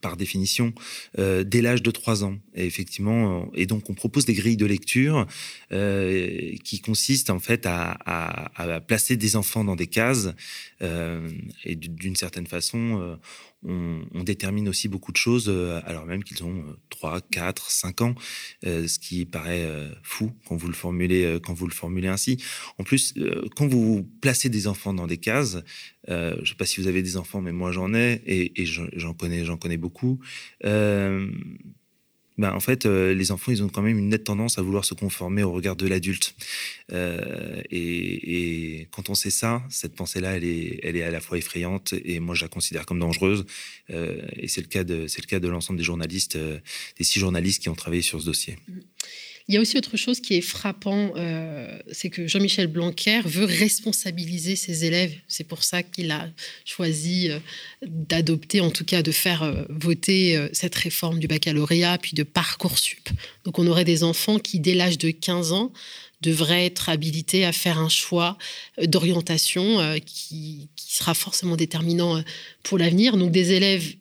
[0.00, 0.72] par définition
[1.16, 2.38] dès l'âge de 3 ans.
[2.54, 5.26] Et effectivement, et donc on propose des grilles de lecture
[5.70, 10.34] qui consistent en fait à placer des enfants dans des cases.
[10.82, 11.28] Euh,
[11.64, 13.16] et d'une certaine façon, euh,
[13.62, 18.14] on, détermine aussi beaucoup de choses euh, alors même qu'ils ont 3, 4, 5 ans,
[18.62, 19.68] ce qui paraît
[20.02, 22.42] fou quand vous le formulez, quand vous le formulez ainsi.
[22.78, 23.14] En plus,
[23.56, 25.58] quand vous placez des enfants dans des cases,
[26.08, 29.14] je ne sais pas si vous avez des enfants, mais moi j'en ai et, j'en
[29.14, 30.20] connais, connais beaucoup.
[32.36, 34.84] Ben, en fait, euh, les enfants, ils ont quand même une nette tendance à vouloir
[34.84, 36.34] se conformer au regard de l'adulte.
[36.92, 41.38] Euh, et, quand on sait ça, cette pensée-là, elle est, elle est à la fois
[41.38, 43.46] effrayante et moi, je la considère comme dangereuse.
[43.90, 47.62] Euh, et c'est le cas de, c'est le de l'ensemble des journalistes, des six journalistes
[47.62, 48.56] qui ont travaillé sur ce dossier.
[49.46, 53.44] Il y a aussi autre chose qui est frappant, euh, c'est que Jean-Michel Blanquer veut
[53.44, 55.14] responsabiliser ses élèves.
[55.28, 56.30] C'est pour ça qu'il a
[56.64, 57.38] choisi euh,
[57.82, 63.10] d'adopter, en tout cas de faire euh, voter cette réforme du baccalauréat, puis de Parcoursup.
[63.44, 65.72] Donc on aurait des enfants qui, dès l'âge de 15 ans,
[66.22, 68.38] devraient être habilités à faire un choix
[68.82, 72.22] d'orientation qui, qui, sera forcément déterminant
[72.62, 73.18] pour l'avenir.
[73.18, 73.94] Donc des élèves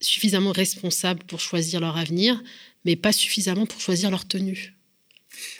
[0.00, 2.42] suffisamment responsables pour choisir leur avenir,
[2.84, 4.74] mais pas suffisamment pour choisir leur tenue.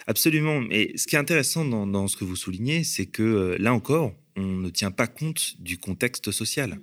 [0.07, 0.61] Absolument.
[0.61, 4.15] Mais ce qui est intéressant dans, ce que vous soulignez, c'est que euh, là encore,
[4.37, 6.79] on ne tient pas compte du contexte social.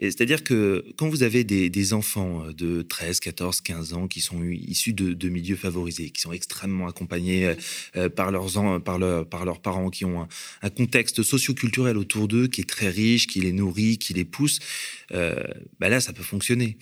[0.00, 4.42] C'est-à-dire que quand vous avez des, enfants euh, de 13, 14, 15 ans qui sont
[4.44, 7.54] issus de, milieux favorisés, qui sont extrêmement accompagnés
[7.96, 8.50] euh, par, leurs,
[8.82, 10.26] par, par leurs parents, qui ont
[10.62, 14.60] un, contexte socio-culturel autour d'eux qui est très riche, qui les nourrit, qui les pousse,
[15.10, 16.78] bah là, ça peut fonctionner.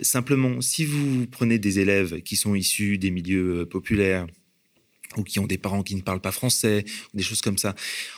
[0.00, 4.26] simplement, si vous prenez des élèves qui sont issus des milieux populaires,
[5.16, 7.74] ou qui ont des parents qui ne parlent pas français, des choses comme ça.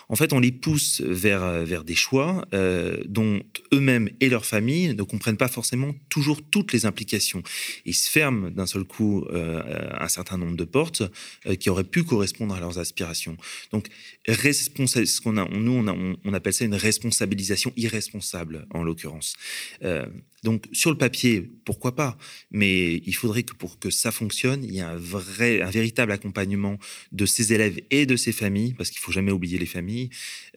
[0.09, 4.45] En fait, on les pousse vers, euh, vers des choix euh, dont eux-mêmes et leur
[4.45, 7.43] famille ne comprennent pas forcément toujours toutes les implications.
[7.85, 9.63] Ils se ferment d'un seul coup euh,
[9.99, 11.03] un certain nombre de portes
[11.59, 13.37] qui auraient pu correspondre à leurs aspirations.
[13.73, 13.89] Donc,
[14.29, 19.35] ce qu'on a, nous, on, on, appelle ça une responsabilisation irresponsable, en l'occurrence.
[20.45, 22.19] Donc sur le papier, pourquoi pas?
[22.51, 26.13] Mais il faudrait que pour que ça fonctionne, il y ait un vrai, un véritable
[26.13, 26.79] accompagnement
[27.13, 29.94] de ces élèves et de ces familles, parce qu'il faut jamais oublier les familles,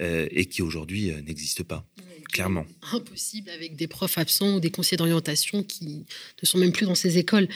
[0.02, 1.86] euh, et qui aujourd'hui euh, n'existent pas.
[2.32, 2.66] clairement.
[2.92, 6.06] Impossible avec des profs absents ou des conseillers d'orientation qui
[6.42, 7.48] ne sont même plus dans ces écoles.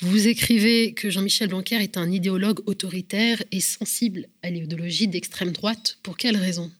[0.00, 5.98] Vous écrivez que Jean-Michel Blanquer est un idéologue autoritaire et sensible à l'idéologie d'extrême droite.
[6.02, 6.70] Pour quelle raison?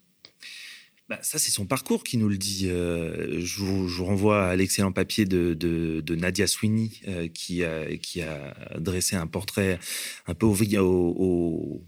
[1.09, 2.67] Bah, ça, c'est son parcours qui nous le dit.
[2.71, 8.55] Euh, je, vous, renvoie à l'excellent papier de, Nadia Sweeney euh, qui, a, qui a
[8.79, 9.79] dressé un portrait
[10.27, 11.85] un peu au, au,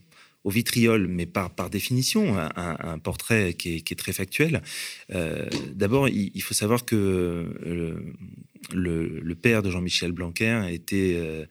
[0.51, 4.63] vitriol, mais par, définition, un, portrait qui est, très factuel.
[5.15, 7.97] Euh, d'abord, il, faut savoir que
[8.75, 11.45] le, père de Jean-Michel Blanquer était euh,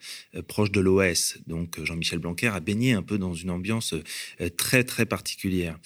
[0.48, 1.38] proche de l'OS.
[1.48, 3.94] Donc Jean-Michel Blanquer a baigné un peu dans une ambiance
[4.42, 5.78] euh, très très particulière.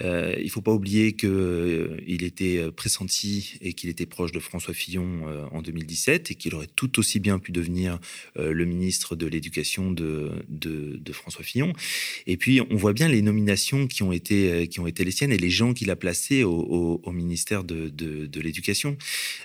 [0.00, 4.74] Euh, il ne faut pas oublier qu'il était pressenti et qu'il était proche de François
[4.74, 7.98] Fillon en 2017 et qu'il aurait tout aussi bien pu devenir
[8.36, 10.32] le ministre de l'Éducation de,
[11.12, 11.72] François Fillon.
[12.26, 15.32] Et puis on voit bien les nominations qui ont été, qui ont été les siennes
[15.32, 18.98] et les gens qu'il a placés au, ministère de, de l'Éducation.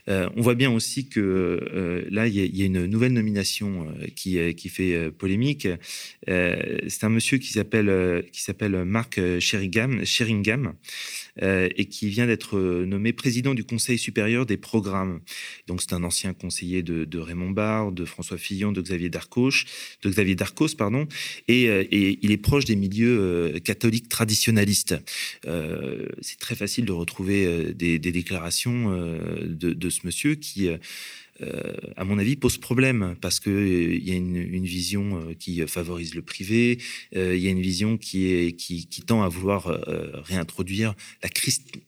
[0.08, 4.40] on voit bien aussi que euh, là, il y, a une nouvelle nomination euh, qui,
[4.40, 5.68] euh, qui fait polémique.
[6.28, 8.42] c'est un monsieur qui s'appelle qui
[9.40, 10.74] Sheringham, Sheringham
[11.42, 15.22] et qui vient d'être nommé président du Conseil supérieur des programmes.
[15.68, 19.52] Donc, c'est un ancien conseiller de, Raymond Barre, de François Fillon, de Xavier Darcos,
[20.04, 21.08] de Xavier Darcos, pardon,
[21.48, 24.96] et, il est proche des milieux catholiques traditionnalistes.
[25.44, 28.92] c'est très facile de retrouver des, déclarations
[29.46, 30.70] de, ce monsieur qui
[31.42, 35.34] euh, à mon avis, pose problème parce qu'il euh, il y a une, vision euh,
[35.34, 36.78] qui favorise le privé,
[37.14, 39.66] il y a une vision qui, est, qui, tend à vouloir
[40.24, 41.30] réintroduire la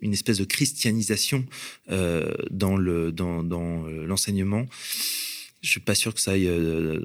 [0.02, 1.46] une espèce de christianisation
[1.88, 2.78] dans l'enseignement.
[2.78, 4.68] Le, dans, dans
[5.62, 6.50] je suis pas sûr que ça aille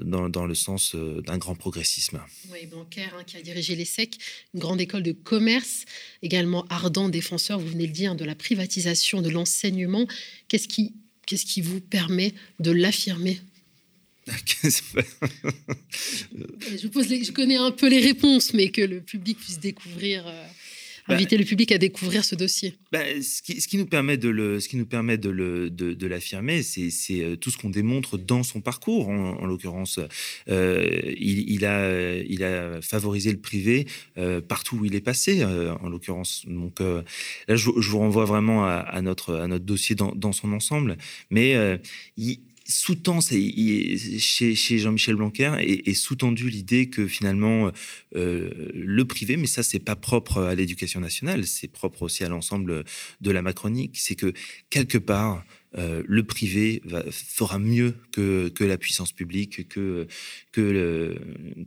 [0.03, 2.19] dans, dans le sens d'un grand progressisme.
[2.51, 4.17] Oui, Blanquer, hein, qui a dirigé l'ESSEC,
[4.53, 5.85] une grande école de commerce,
[6.21, 10.07] également ardent défenseur, vous venez de dire, de la privatisation de l'enseignement.
[10.49, 10.93] Qu'est-ce qui
[11.29, 13.39] Qu'est-ce qui vous permet de l'affirmer?
[16.71, 20.25] Je, pose je connais un peu les réponses, mais que le public puisse découvrir.
[21.09, 22.75] Euh, bah, inviter le public à découvrir ce dossier.
[22.91, 25.69] Bah, ce, qui, ce, qui, nous permet de le, ce qui nous permet de le,
[25.69, 29.09] de, l'affirmer, c'est, euh, tout ce qu'on démontre dans son parcours.
[29.09, 29.99] En, l'occurrence,
[30.49, 33.87] euh, il, il, a, il a favorisé le privé
[34.47, 35.43] partout où il est passé.
[35.43, 40.31] en l'occurrence, donc là, je, vous renvoie vraiment à, notre, à notre dossier dans, dans
[40.31, 40.97] son ensemble.
[41.29, 41.55] Mais
[42.17, 42.39] il,
[42.69, 47.71] sous-tend chez, Jean-Michel Blanquer et, sous-tendu l'idée que finalement
[48.15, 52.29] euh, le privé, mais ça c'est pas propre à l'éducation nationale, c'est propre aussi à
[52.29, 52.83] l'ensemble
[53.21, 54.33] de la Macronique, c'est que
[54.69, 55.43] quelque part
[55.77, 60.07] euh, le privé fera mieux que, la puissance publique, que,
[60.51, 61.19] que, le,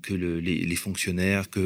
[0.03, 1.61] que le, les, fonctionnaires, que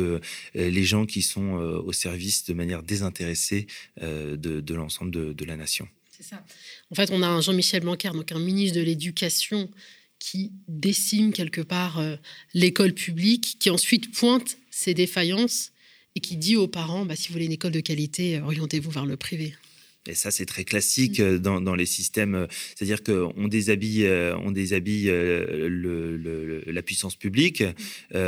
[0.56, 3.66] euh, les gens qui sont au service de manière désintéressée
[4.00, 5.88] de, de l'ensemble de, de la nation.
[6.16, 6.42] C'est ça.
[6.90, 9.68] En fait, on a un Jean-Michel Blanquer, donc un ministre de l'Éducation,
[10.18, 12.16] qui décime quelque part euh,
[12.54, 15.72] l'école publique, qui ensuite pointe ses défaillances
[16.14, 18.90] et qui dit aux parents, bah, si vous voulez une école de qualité, euh, orientez-vous
[18.90, 19.54] vers le privé.
[20.08, 21.38] Et ça, c'est très classique mmh.
[21.38, 22.46] dans, dans, les systèmes.
[22.74, 24.08] C'est-à-dire qu'on déshabille,
[24.42, 28.18] on déshabille le, la puissance publique mmh.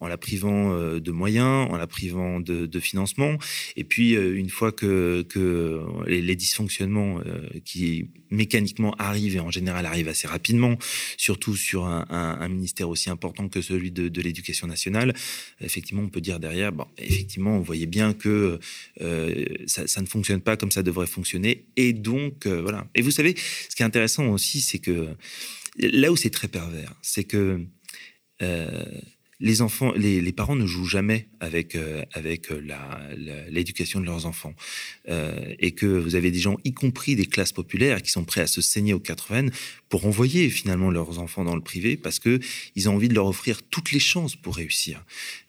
[0.00, 3.36] en la privant de moyens, en la privant de, de financement.
[3.76, 7.20] Et puis, une fois que, que les, les dysfonctionnements
[7.64, 10.76] qui mécaniquement arrivent, et en général arrivent assez rapidement,
[11.16, 15.14] surtout sur un, un, un ministère aussi important que celui de, de l'éducation nationale,
[15.60, 18.58] effectivement, on peut dire derrière, bon, effectivement, on voyait bien que
[19.00, 21.66] euh, ça, ça, ne fonctionne pas comme ça devrait fonctionner.
[21.76, 22.86] Et donc, euh, voilà.
[22.94, 23.34] Et vous savez,
[23.68, 25.08] ce qui est intéressant aussi, c'est que
[25.78, 27.64] là où c'est très pervers, c'est que
[28.42, 28.84] euh,
[29.40, 32.48] les enfants, les, les, parents ne jouent jamais avec euh, avec
[33.48, 34.54] l'éducation de leurs enfants,
[35.08, 38.40] euh, et que vous avez des gens, y compris des classes populaires, qui sont prêts
[38.40, 39.50] à se saigner aux quatre veines
[39.88, 42.40] pour envoyer finalement leurs enfants dans le privé parce que
[42.74, 45.04] ils ont envie de leur offrir toutes les chances pour réussir.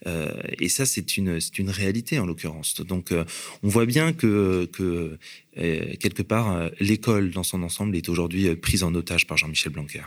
[0.08, 2.75] Euh, et ça, c'est une c'est une réalité en l'occurrence.
[2.82, 3.25] Donc, euh,
[3.63, 5.17] on voit bien que que
[5.58, 10.04] euh, quelque part l'école dans son ensemble est aujourd'hui prise en otage par Jean-Michel Blanquer.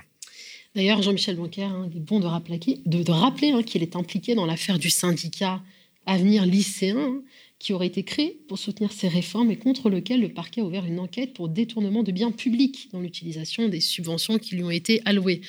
[0.75, 4.79] D'ailleurs, Jean-Michel Blanquer, hein, il est bon de rappeler, hein, qu'il est impliqué dans l'affaire
[4.79, 5.61] du syndicat
[6.05, 7.23] Avenir lycéen, hein,
[7.61, 10.85] qui aurait été créé pour soutenir ces réformes et contre lequel le parquet a ouvert
[10.85, 15.01] une enquête pour détournement de biens publics dans l'utilisation des subventions qui lui ont été
[15.05, 15.43] allouées.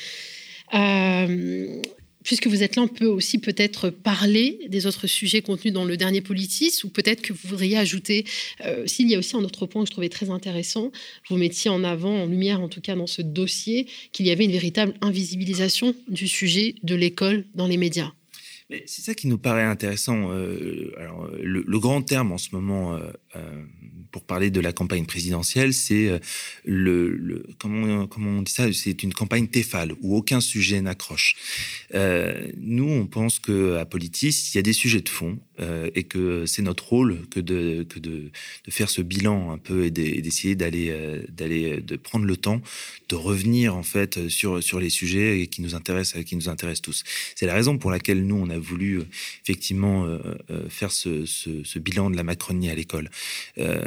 [0.75, 1.81] Euh,
[2.23, 5.97] puisque vous êtes là, on peut aussi peut-être parler des autres sujets contenus dans le
[5.97, 8.25] dernier Politis, ou peut-être que vous voudriez ajouter,
[8.65, 10.91] euh, s'il y a aussi un autre point que je trouvais très intéressant,
[11.29, 14.45] vous mettiez en avant, en lumière en tout cas dans ce dossier, qu'il y avait
[14.45, 18.12] une véritable invisibilisation du sujet de l'école dans les médias.
[18.86, 20.31] C'est ça qui nous paraît intéressant.
[20.31, 23.63] Euh, alors, le, le, grand terme en ce moment, euh, euh
[24.13, 26.19] pour parler de la campagne présidentielle, c'est euh,
[26.63, 28.71] le, comment, comment on dit ça?
[28.71, 31.36] C'est une campagne téfale où aucun sujet n'accroche.
[31.95, 35.89] Euh, nous, on pense que à Politis, il y a des sujets de fond euh,
[35.95, 38.31] et que c'est notre rôle que de que de,
[38.69, 42.62] faire ce bilan un peu et d'essayer d'aller euh, d'aller de prendre le temps
[43.09, 47.03] de revenir en fait sur sur les sujets qui nous intéressent qui nous intéressent tous.
[47.36, 49.02] C'est la raison pour laquelle nous on a voulu
[49.43, 50.08] effectivement
[50.69, 53.10] faire ce, ce, ce, bilan de la Macronie à l'école.
[53.58, 53.86] Euh,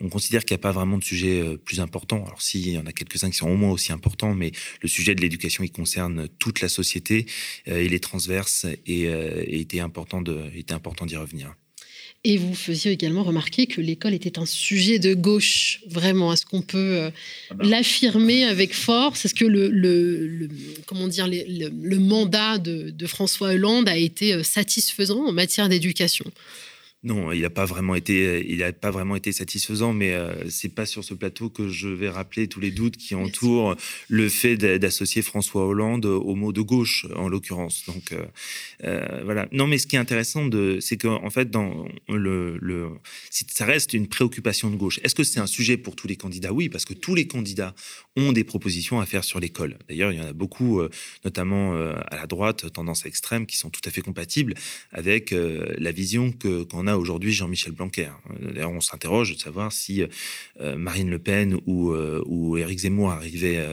[0.00, 2.24] on considère qu'il n'y a pas vraiment de sujet euh, plus important.
[2.24, 4.52] Alors, s'il y en a quelques-uns qui sont au moins aussi importants, mais
[4.82, 7.26] le sujet de l'éducation, il concerne toute la société,
[7.68, 11.54] euh, il est transverse et, euh, et était important d'y revenir.
[12.24, 16.32] Et vous faisiez également remarquer que l'école était un sujet de gauche, vraiment.
[16.32, 17.10] Est-ce qu'on peut euh,
[17.50, 17.68] ah ben.
[17.68, 19.24] l'affirmer avec force?
[19.24, 20.48] Est-ce que le, le, le,
[20.86, 26.24] comment dire, le, le mandat de, de, François Hollande a été satisfaisant en matière d'éducation?
[27.04, 30.74] Non, il n'a pas vraiment été, il a pas vraiment été satisfaisant, mais euh, c'est
[30.74, 33.76] pas sur ce plateau que je vais rappeler tous les doutes qui entourent
[34.08, 37.84] le fait d'associer François Hollande au mot de gauche, en l'occurrence.
[37.86, 38.24] Donc euh,
[38.82, 39.46] euh, voilà.
[39.52, 42.88] Non, mais ce qui est intéressant, c'est qu'en fait, dans le, le,
[43.30, 44.98] ça reste une préoccupation de gauche.
[45.04, 46.52] Est-ce que c'est un sujet pour tous les candidats?
[46.52, 47.76] Oui, parce que tous les candidats
[48.16, 49.78] ont des propositions à faire sur l'école.
[49.88, 50.90] D'ailleurs, il y en a beaucoup, euh,
[51.24, 54.54] notamment à la droite, tendance extrême, qui sont tout à fait compatibles
[54.90, 58.10] avec la vision que qu'on a aujourd'hui Jean-Michel Blanquer.
[58.40, 60.02] D'ailleurs, on s'interroge de savoir si
[60.60, 61.92] Marine Le Pen ou,
[62.26, 63.64] ou Éric Zemmour arrivaient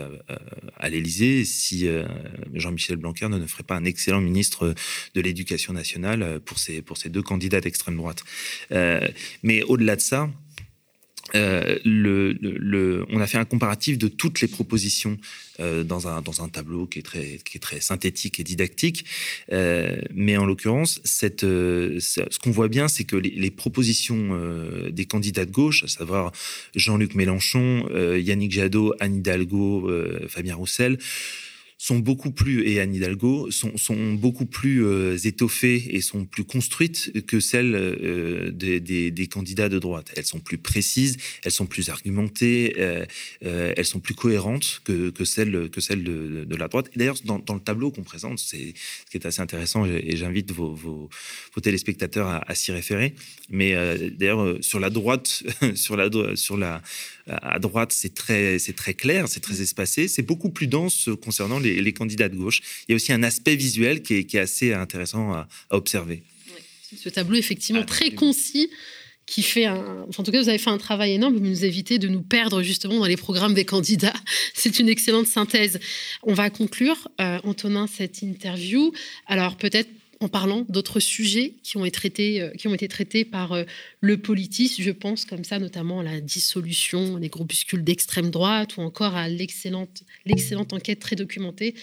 [0.77, 1.87] à l'Élysée, si
[2.53, 4.73] Jean-Michel Blanquer ne, ne ferait pas un excellent ministre
[5.13, 8.23] de l'Éducation nationale pour ces, pour ces deux candidats d'extrême droite.
[9.43, 10.29] mais au-delà de ça,
[11.33, 15.17] euh, le, le, on a fait un comparatif de toutes les propositions
[15.59, 19.05] euh, dans, un, dans un tableau qui est très, qui est très synthétique et didactique.
[19.51, 21.01] Euh, mais en l'occurrence,
[21.43, 25.83] euh, ce qu'on voit bien, c'est que les, les propositions euh, des candidats de gauche,
[25.83, 26.31] à savoir
[26.75, 29.89] Jean-Luc Mélenchon, Yannick Jadot, Anne Hidalgo,
[30.27, 30.99] Fabien Roussel,
[31.77, 37.25] sont beaucoup plus, et Anne Hidalgo, sont, beaucoup plus euh, étoffées et sont plus construites
[37.25, 40.11] que celles euh, des, candidats de droite.
[40.15, 43.05] Elles sont plus précises, elles sont plus argumentées, euh,
[43.41, 46.89] elles sont plus cohérentes que, celles, que celles de, la droite.
[46.95, 48.73] D'ailleurs, dans, le tableau qu'on présente, c'est
[49.05, 51.09] ce qui est assez intéressant, et j'invite vos,
[51.61, 53.15] téléspectateurs à, s'y référer.
[53.49, 53.75] Mais
[54.11, 55.43] d'ailleurs, sur la droite,
[55.75, 56.81] sur la, sur la,
[57.27, 61.59] à droite, c'est très, c'est très clair, c'est très espacé, c'est beaucoup plus dense concernant
[61.59, 62.61] les, les, candidats de gauche.
[62.87, 65.75] Il y a aussi un aspect visuel qui est, qui est assez intéressant à, à
[65.75, 66.23] observer.
[66.47, 68.69] Oui, ce tableau effectivement ah, très concis
[69.25, 70.05] qui fait un.
[70.07, 71.33] Enfin, en tout cas, vous avez fait un travail énorme.
[71.33, 74.13] Vous nous évitez de nous perdre justement dans les programmes des candidats.
[74.53, 75.79] C'est une excellente synthèse.
[76.23, 78.91] On va conclure, euh, Antonin, cette interview.
[79.25, 83.25] Alors, peut-être en parlant d'autres sujets qui ont été traités, euh, qui ont été traités
[83.25, 83.63] par euh,
[84.01, 84.73] le politis.
[84.79, 89.27] Je pense comme ça notamment à la dissolution des groupuscules d'extrême droite ou encore à
[89.27, 90.03] l'excellente,
[90.71, 91.75] enquête très documentée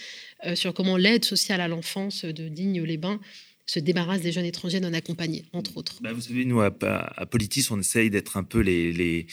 [0.45, 3.19] euh, sur comment l'aide sociale à l'enfance de Digne-les-Bains
[3.65, 5.99] se débarrasse des jeunes étrangers non accompagnés, entre autres.
[6.01, 9.25] Bah, vous savez, nous, à, Politis, on essaye d'être un peu les, les,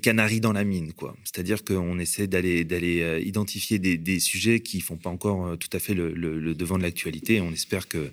[0.00, 0.92] canaris dans la mine.
[0.92, 1.16] quoi.
[1.24, 5.68] C'est-à-dire qu'on essaie d'aller d'aller euh, identifier des, sujets qui font pas encore euh, tout
[5.72, 7.40] à fait le, devant de l'actualité.
[7.40, 8.10] On espère que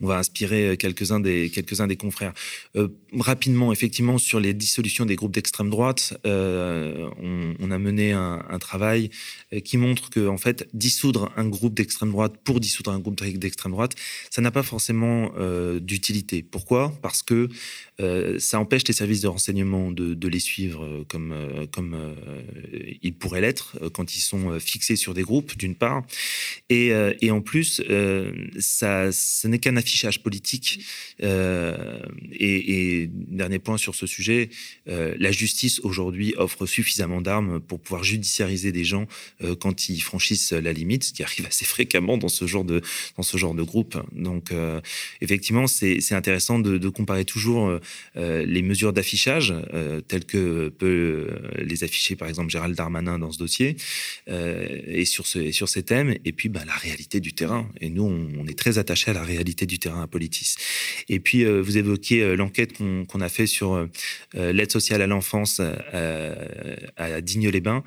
[0.00, 2.34] on va inspirer quelques-uns des, quelques-uns des confrères.
[2.76, 8.12] Euh, rapidement, effectivement, sur les dissolutions des groupes d'extrême droite, euh, on, on, a mené
[8.12, 9.10] un, un travail
[9.64, 13.72] qui montre que, en fait, dissoudre un groupe d'extrême droite pour dissoudre un groupe d'extrême
[13.72, 13.94] droite,
[14.30, 16.42] ça n'a pas forcément euh, d'utilité.
[16.42, 16.92] Pourquoi?
[17.02, 17.48] Parce que
[18.00, 21.34] euh, ça empêche les services de renseignement de, les suivre euh, comme,
[21.72, 21.96] comme
[23.02, 26.02] ils pourraient l'être quand ils sont fixés sur des groupes, d'une part.
[26.70, 27.82] Et, et, en plus,
[28.58, 30.80] ça, ce n'est qu'un affichage politique.
[31.20, 34.50] Et, dernier point sur ce sujet,
[34.86, 39.06] la justice aujourd'hui offre suffisamment d'armes pour pouvoir judiciariser des gens
[39.60, 42.80] quand ils franchissent la limite, ce qui arrive assez fréquemment dans ce genre de,
[43.16, 43.96] dans ce genre de groupe.
[44.12, 44.52] Donc,
[45.20, 47.80] effectivement, c'est intéressant de, comparer toujours euh,
[48.16, 51.28] euh, les mesures d'affichage euh, telles que peut
[51.58, 53.76] les afficher par exemple Gérald Darmanin dans ce dossier
[54.26, 57.68] et sur, ce, sur ces thèmes, et puis bah, la réalité du terrain.
[57.80, 60.56] Et nous, on, est très attachés à la réalité du terrain à Politis.
[61.08, 63.88] Et puis, vous évoquiez l'enquête qu'on a fait sur
[64.34, 67.82] l'aide sociale à l'enfance à, Digne-les-Bains.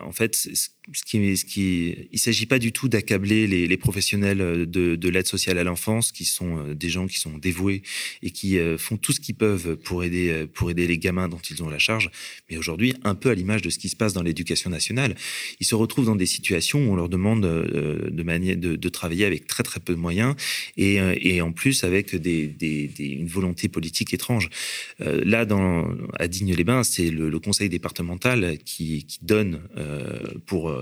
[0.00, 0.48] en fait,
[0.92, 6.12] ce qui, s'agit pas du tout d'accabler les, professionnels de, de l'aide sociale à l'enfance,
[6.12, 7.82] qui sont euh, des gens qui sont dévoués
[8.22, 11.62] et qui euh, font tout ce qu'ils peuvent pour aider, euh, les gamins dont ils
[11.62, 12.10] ont la charge.
[12.50, 15.14] Mais aujourd'hui, un peu à l'image de ce qui se passe dans l'éducation nationale,
[15.60, 19.80] ils se retrouvent dans des situations où on leur demande de, travailler avec très très
[19.80, 20.34] peu de moyens
[20.76, 24.50] et, en plus avec une volonté politique étrange.
[24.98, 25.46] là,
[26.18, 29.60] à Digne-les-Bains, c'est le, conseil départemental qui, donne
[30.46, 30.70] pour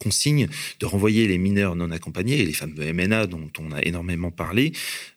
[0.00, 0.48] consigne
[0.80, 4.72] de renvoyer les mineurs non accompagnés, les femmes de MNA dont on a énormément parlé,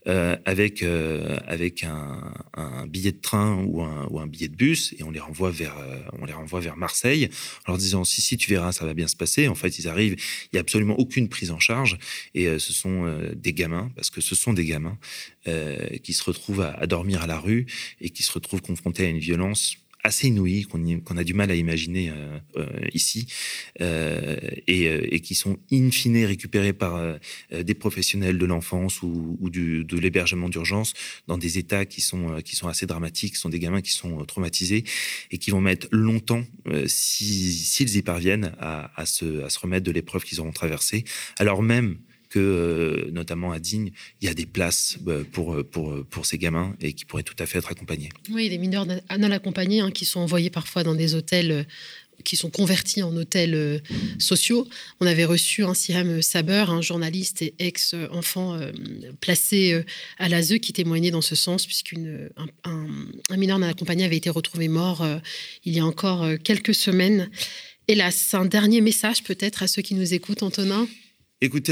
[0.07, 2.33] euh, avec, euh, avec un,
[2.87, 5.75] billet de train ou un, billet de bus, et on les renvoie vers,
[6.19, 7.29] on les renvoie vers Marseille,
[7.65, 9.47] en leur disant si, si, tu verras, ça va bien se passer.
[9.47, 10.15] En fait, ils arrivent,
[10.45, 11.97] il n'y a absolument aucune prise en charge,
[12.33, 13.05] et ce sont
[13.35, 14.97] des gamins, parce que ce sont des gamins
[16.03, 17.65] qui se retrouvent à dormir à la rue
[18.01, 19.77] et qui se retrouvent confrontés à une violence
[20.07, 23.27] assez inouïs qu'on a du mal à imaginer euh, euh, ici
[23.81, 27.17] euh, et, qui sont in fine récupérés par
[27.51, 30.93] des professionnels de l'enfance ou, de l'hébergement d'urgence
[31.27, 32.33] dans des états qui sont,
[32.63, 33.35] assez dramatiques.
[33.35, 34.83] Sont des gamins qui sont traumatisés
[35.31, 36.43] et qui vont mettre longtemps,
[36.85, 41.03] s'ils y parviennent, à, à, se, à se remettre de l'épreuve qu'ils auront traversée,
[41.37, 41.97] alors même
[42.29, 46.25] que, euh, notamment à Digne, il y a des places euh, pour, euh, pour, pour
[46.25, 48.09] ces gamins et qui pourraient tout à fait être accompagnés.
[48.31, 51.65] Oui, des mineurs non accompagnés hein, qui sont envoyés parfois dans des hôtels
[52.23, 53.79] qui sont convertis en hôtels
[54.17, 54.67] sociaux.
[54.99, 58.59] On avait reçu un Siram Saber, un journaliste et ex-enfant
[59.21, 59.83] placé
[60.17, 62.27] à l'ASE, qui témoignait dans ce sens, puisqu'un
[62.63, 62.87] un,
[63.29, 65.05] un, mineur non accompagné avait été retrouvé mort
[65.63, 67.29] il y a encore quelques semaines.
[67.87, 70.87] Hélas, un dernier message peut-être à ceux qui nous écoutent, Antonin?
[71.39, 71.71] Écoutez,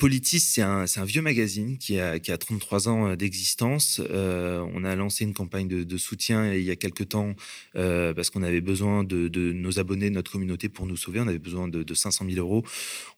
[0.00, 4.00] Politis, c'est un, vieux magazine qui a, qui a 33 ans euh, d'existence.
[4.10, 7.36] Euh, on a lancé une campagne de, soutien il y a quelques temps
[7.76, 11.20] euh, parce qu'on avait besoin de, nos abonnés, de notre communauté pour nous sauver.
[11.20, 12.64] On avait besoin de, de 500 000 euros.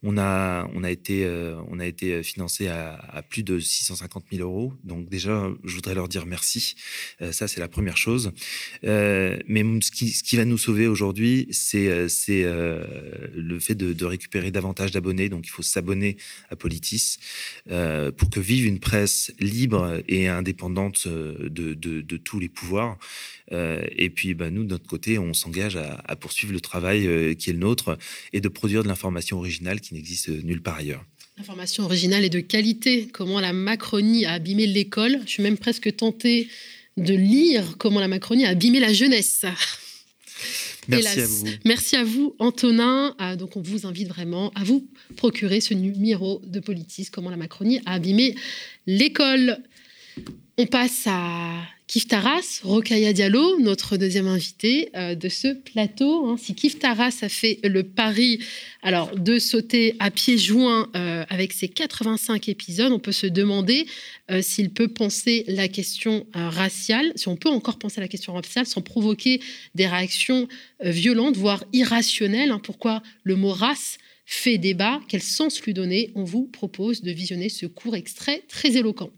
[0.03, 4.74] On a, été, euh, financé à, plus de 650 000 euros.
[4.84, 6.74] Donc déjà, je voudrais leur dire merci.
[7.22, 8.32] Euh, ça, c'est la première chose.
[8.84, 14.91] Euh, mais ce qui, va nous sauver aujourd'hui, c'est le fait de, de récupérer davantage
[14.91, 15.30] d'abonnés.
[15.30, 16.16] Donc il faut s'abonner
[16.51, 17.18] à Politis
[17.70, 22.99] euh, pour que vive une presse libre et indépendante euh, de, tous les pouvoirs.
[23.53, 27.51] Euh, et puis, bah, nous, de notre côté, on s'engage à, poursuivre le travail qui
[27.51, 27.97] est le nôtre
[28.33, 31.05] et de produire de l'information originale qui n'existe nulle part ailleurs.
[31.39, 33.07] Information originale et de qualité.
[33.12, 35.20] Comment la Macronie a abîmé l'école?
[35.24, 36.49] Je suis même presque tentée
[36.97, 39.45] de lire comment la Macronie a abîmé la jeunesse.
[40.89, 41.47] Merci à vous.
[41.64, 43.14] Merci à vous, Antonin.
[43.18, 44.86] Ah, donc, on vous invite vraiment à vous
[45.16, 48.34] procurer ce numéro de Politis, comment la Macronie a abîmé
[48.86, 49.59] l'école.
[50.57, 56.26] On passe à Kif Taras, Rokaya Diallo, notre deuxième invité euh, de ce plateau.
[56.26, 56.36] Hein.
[56.36, 58.41] Si Kif Taras a fait le pari
[58.82, 63.86] alors, de sauter à pieds joints euh, avec ses 85 épisodes, on peut se demander
[64.30, 68.66] euh, s'il peut penser la question raciale, si on peut encore penser la question raciale
[68.66, 69.41] sans provoquer
[69.74, 70.47] des réactions
[70.82, 72.51] violentes, voire irrationnelles.
[72.51, 72.61] Hein.
[72.62, 75.01] Pourquoi le mot race fait débat?
[75.09, 76.11] Quel sens lui donner?
[76.14, 79.11] On vous propose de visionner ce court extrait très éloquent.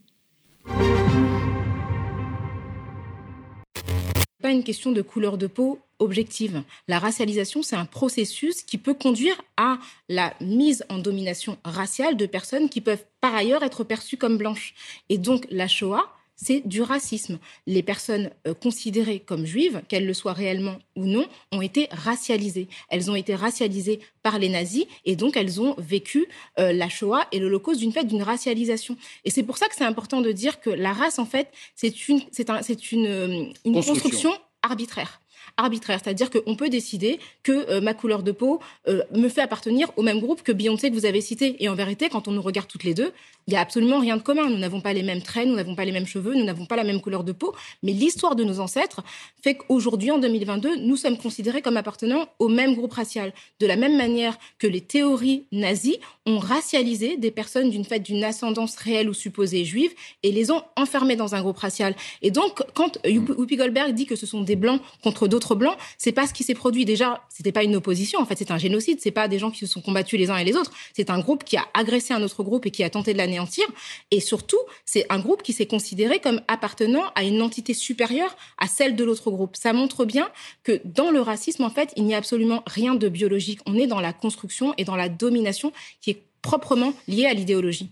[4.42, 6.62] Pas une question de couleur de peau, objective.
[6.88, 9.78] La racialisation, c'est un processus qui peut conduire à
[10.08, 14.74] la mise en domination raciale de personnes qui peuvent par ailleurs être perçues comme blanches.
[15.08, 16.10] Et donc la Shoah,
[16.42, 17.38] c'est du racisme.
[17.66, 22.68] Les personnes euh, considérées comme juives, qu'elles le soient réellement ou non, ont été racialisées.
[22.88, 26.26] Elles ont été racialisées par les nazis et donc elles ont vécu
[26.58, 28.96] euh, la Shoah et l'Holocauste d'une fait d'une racialisation.
[29.24, 32.08] Et c'est pour ça que c'est important de dire que la race, en fait, c'est
[32.08, 32.60] une, c'est un,
[32.92, 34.32] une, euh, une construction
[34.62, 35.20] arbitraire
[35.56, 39.90] arbitraire, c'est-à-dire qu'on peut décider que euh, ma couleur de peau euh, me fait appartenir
[39.96, 41.62] au même groupe que Beyoncé que vous avez cité.
[41.62, 43.12] Et en vérité, quand on nous regarde toutes les deux,
[43.46, 44.48] il n'y a absolument rien de commun.
[44.48, 46.76] Nous n'avons pas les mêmes traits, nous n'avons pas les mêmes cheveux, nous n'avons pas
[46.76, 47.54] la même couleur de peau.
[47.82, 49.02] Mais l'histoire de nos ancêtres
[49.42, 53.32] fait qu'aujourd'hui, en 2022, nous sommes considérés comme appartenant au même groupe racial.
[53.58, 58.76] De la même manière que les théories nazies ont racialisé des personnes d'une d'une ascendance
[58.76, 59.92] réelle ou supposée juive
[60.22, 61.94] et les ont enfermées dans un groupe racial.
[62.22, 66.12] Et donc, quand Whoopi Goldberg dit que ce sont des blancs contre d'autres blancs, c'est
[66.12, 66.84] pas ce qui s'est produit.
[66.84, 68.20] Déjà, c'était pas une opposition.
[68.20, 68.98] En fait, c'est un génocide.
[69.00, 70.72] C'est pas des gens qui se sont combattus les uns et les autres.
[70.94, 73.64] C'est un groupe qui a agressé un autre groupe et qui a tenté de l'anéantir.
[74.10, 78.68] Et surtout, c'est un groupe qui s'est considéré comme appartenant à une entité supérieure à
[78.68, 79.56] celle de l'autre groupe.
[79.56, 80.28] Ça montre bien
[80.62, 83.60] que dans le racisme, en fait, il n'y a absolument rien de biologique.
[83.66, 87.90] On est dans la construction et dans la domination qui est proprement liée à l'idéologie.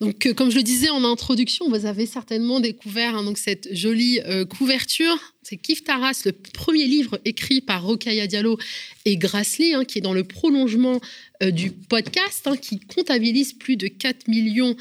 [0.00, 4.18] Donc, euh, comme je le disais en introduction, vous avez certainement découvert hein, cette jolie
[4.20, 5.18] euh, couverture.
[5.42, 8.58] C'est Kif Taras, le premier livre écrit par Rokaya Diallo
[9.04, 11.00] et Grassley, hein, qui est dans le prolongement
[11.42, 14.74] euh, du podcast, hein, qui comptabilise plus de 4 millions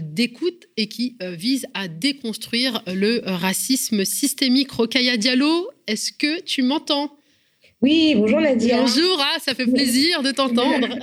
[0.00, 4.72] d'écoutes et qui vise à déconstruire le racisme systémique.
[4.72, 7.17] Rokaya Diallo, est-ce que tu m'entends?
[7.80, 8.80] Oui, bonjour Nadia.
[8.80, 10.88] Bonjour, ah, ça fait plaisir de t'entendre.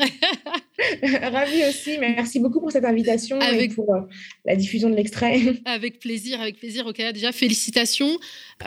[1.02, 4.02] Ravi aussi, merci beaucoup pour cette invitation et pour euh,
[4.44, 5.40] la diffusion de l'extrait.
[5.66, 6.86] Avec plaisir, avec plaisir.
[6.86, 8.18] Ok, déjà félicitations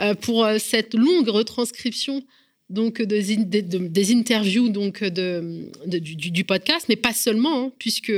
[0.01, 2.23] euh, pour euh, cette longue retranscription
[2.69, 8.13] donc des, des interviews donc de, du, podcast, mais pas seulement, hein, puisque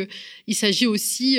[0.47, 1.37] il s'agit aussi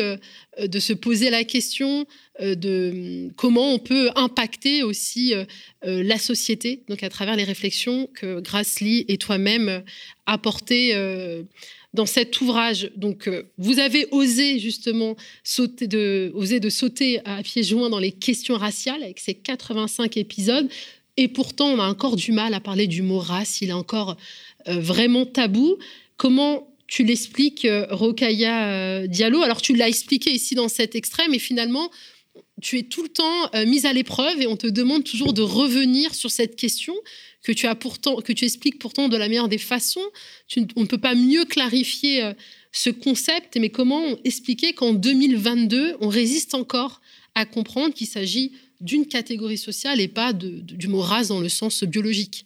[0.58, 2.06] de se poser la question
[2.40, 5.44] euh, de comment on peut impacter aussi euh,
[5.84, 9.82] euh, la société, donc à travers les réflexions que Grassley et toi-même
[10.24, 10.94] apportez
[11.92, 12.90] dans cet ouvrage.
[12.96, 18.56] Donc, vous avez osé justement sauter oser de sauter à pieds joints dans les questions
[18.56, 20.68] raciales avec ces 85 épisodes.
[21.16, 23.60] Et pourtant, on a encore du mal à parler du mot race.
[23.60, 24.16] Il est encore
[24.66, 25.76] vraiment tabou.
[26.16, 29.42] Comment tu l'expliques, Rokaya Diallo?
[29.42, 31.90] Alors, tu l'as expliqué ici dans cet extrait, mais finalement,
[32.62, 35.42] tu es tout le temps euh, mise à l'épreuve et on te demande toujours de
[35.42, 36.94] revenir sur cette question
[37.42, 40.04] que tu as pourtant, que tu expliques pourtant de la meilleure des façons.
[40.76, 42.32] on ne peut pas mieux clarifier euh,
[42.70, 47.00] ce concept, mais comment expliquer qu'en 2022, on résiste encore
[47.34, 48.52] à comprendre qu'il s'agit
[48.82, 52.44] d'une catégorie sociale et pas du mot race dans le sens biologique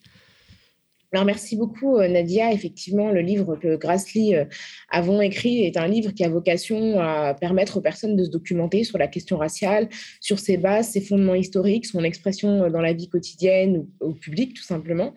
[1.16, 2.52] alors, merci beaucoup, euh, Nadia.
[2.52, 4.44] Effectivement, le livre que Grassley euh,
[4.90, 8.84] avons écrit est un livre qui a vocation à permettre aux personnes de se documenter
[8.84, 9.88] sur la question raciale,
[10.20, 14.12] sur ses bases, ses fondements historiques, son expression euh, dans la vie quotidienne ou au
[14.12, 15.14] public, tout simplement,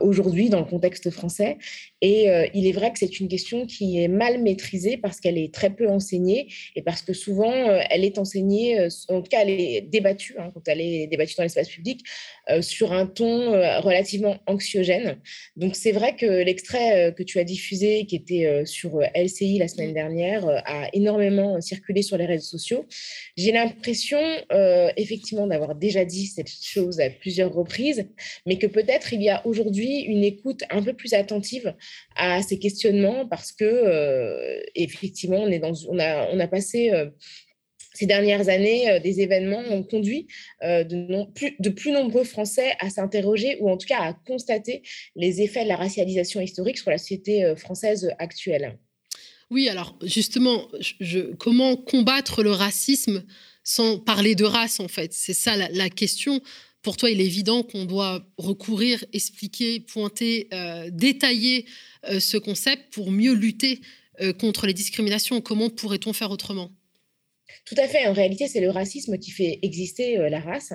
[0.00, 1.58] aujourd'hui, dans le contexte français.
[2.00, 5.52] Et il est vrai que c'est une question qui est mal maîtrisée parce qu'elle est
[5.52, 9.82] très peu enseignée et parce que souvent, elle est enseignée, en tout cas, elle est
[9.82, 12.00] débattue, hein, quand elle est débattue dans l'espace public,
[12.60, 15.18] sur un ton relativement anxiogène.
[15.56, 19.04] Donc c'est vrai que l'extrait euh, que tu as diffusé, qui était euh, sur euh,
[19.14, 22.86] LCI la semaine dernière, a énormément circulé sur les réseaux sociaux.
[23.36, 24.20] J'ai l'impression
[24.96, 28.06] effectivement d'avoir déjà dit cette chose à plusieurs reprises,
[28.46, 31.74] mais que peut-être il y a aujourd'hui une écoute un peu plus attentive
[32.16, 36.90] à ces questionnements parce que effectivement on est dans on a on a passé
[37.94, 40.26] ces dernières années, euh, des événements ont conduit
[40.62, 44.82] euh, de, plus, nombreux Français à s'interroger ou en tout cas à constater
[45.16, 48.78] les effets de la racialisation historique sur la société euh, française actuelle.
[49.50, 50.66] Oui, alors justement,
[51.38, 53.22] comment combattre le racisme
[53.64, 55.12] sans parler de race en fait?
[55.12, 56.40] C'est ça la, question.
[56.80, 60.48] Pour toi, il est évident qu'on doit recourir, expliquer, pointer,
[60.88, 61.66] détailler
[62.18, 63.82] ce concept pour mieux lutter
[64.40, 65.42] contre les discriminations.
[65.42, 66.70] Comment pourrait-on faire autrement?
[67.64, 68.06] Tout à fait.
[68.08, 70.72] En réalité, c'est le racisme qui fait exister euh, la race.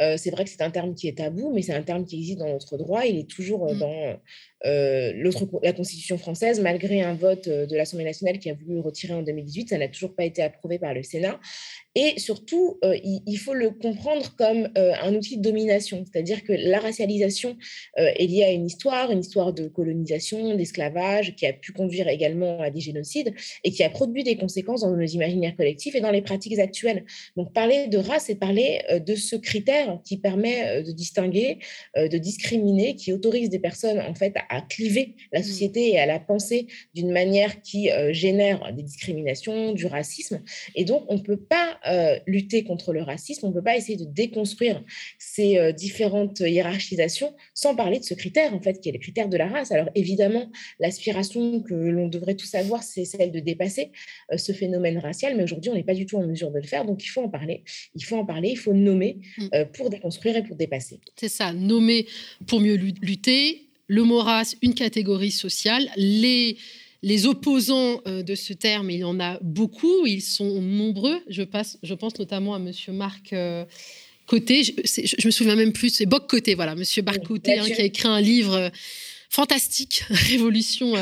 [0.00, 2.16] Euh, c'est vrai que c'est un terme qui est tabou, mais c'est un terme qui
[2.16, 3.04] existe dans notre droit.
[3.04, 4.18] Il est toujours euh, mmh.
[4.64, 9.14] Dans la Constitution française, malgré un vote de l'Assemblée nationale qui a voulu le retirer
[9.14, 9.70] en 2018.
[9.70, 11.40] Ça n'a toujours pas été approuvé par le Sénat.
[11.96, 17.56] Et surtout, il, faut le comprendre comme un outil de domination, c'est-à-dire que la racialisation
[17.96, 22.60] est liée à une histoire, une histoire de colonisation, d'esclavage, qui a pu conduire également
[22.60, 23.34] à des génocides
[23.64, 27.04] et qui a produit des conséquences dans nos imaginaires collectifs et dans les pratiques actuelles.
[27.36, 31.58] Donc parler de race, c'est parler de ce critère qui permet de distinguer,
[31.96, 35.44] de discriminer, qui autorise des personnes en fait à cliver la mmh.
[35.44, 40.42] société et à la penser d'une manière qui génère des discriminations, du racisme.
[40.74, 41.78] Et donc on ne peut pas
[42.26, 44.82] lutter contre le racisme, on ne peut pas essayer de déconstruire
[45.18, 49.36] ces différentes hiérarchisations sans parler de ce critère en fait qui est le critère de
[49.36, 49.70] la race.
[49.72, 53.92] Alors évidemment, l'aspiration que l'on devrait tous avoir, c'est celle de dépasser
[54.36, 56.84] ce phénomène racial, mais aujourd'hui on n'est pas du tout en mesure de le faire,
[56.84, 57.62] donc il faut en parler.
[57.94, 59.48] Il faut en parler, il faut nommer mmh.
[59.74, 61.00] pour déconstruire et pour dépasser.
[61.16, 62.06] C'est ça, nommer
[62.46, 63.69] pour mieux lutter.
[63.92, 65.90] Le mot race, une catégorie sociale.
[65.96, 66.56] Les
[67.02, 71.18] les opposants de ce terme, il y en a beaucoup, ils sont nombreux.
[71.28, 73.34] Je, passe, je pense notamment à Monsieur Marc
[74.26, 77.64] Côté, je, je, me souviens même plus, c'est Boc Côté, voilà, Monsieur Marc Côté, hein,
[77.64, 78.70] qui a écrit un livre
[79.30, 80.92] fantastique, Révolution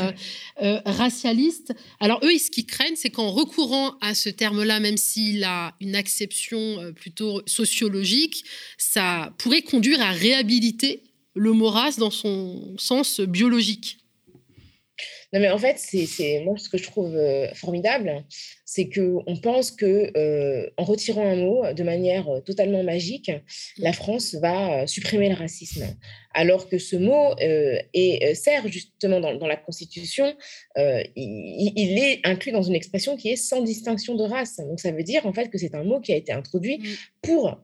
[0.57, 1.73] racialiste.
[1.99, 5.95] Alors eux, ce qu'ils craignent, c'est qu'en recourant à ce terme-là, même s'il a une
[5.95, 8.45] acception plutôt sociologique,
[8.77, 11.03] ça pourrait conduire à réhabiliter
[11.35, 13.99] le mot race dans son sens biologique.
[15.31, 17.17] Non, mais en fait, c'est moi ce que je trouve
[17.55, 18.25] formidable,
[18.71, 23.83] c'est qu'on pense que en retirant un mot de manière totalement magique, mmh.
[23.83, 25.85] la France va supprimer le racisme
[26.33, 30.35] alors que ce mot euh, est, euh, sert justement dans, la Constitution,
[30.77, 34.57] euh, il, est inclus dans une expression qui est sans distinction de race.
[34.57, 36.83] Donc ça veut dire en fait que c'est un mot qui a été introduit mmh.
[37.21, 37.59] pour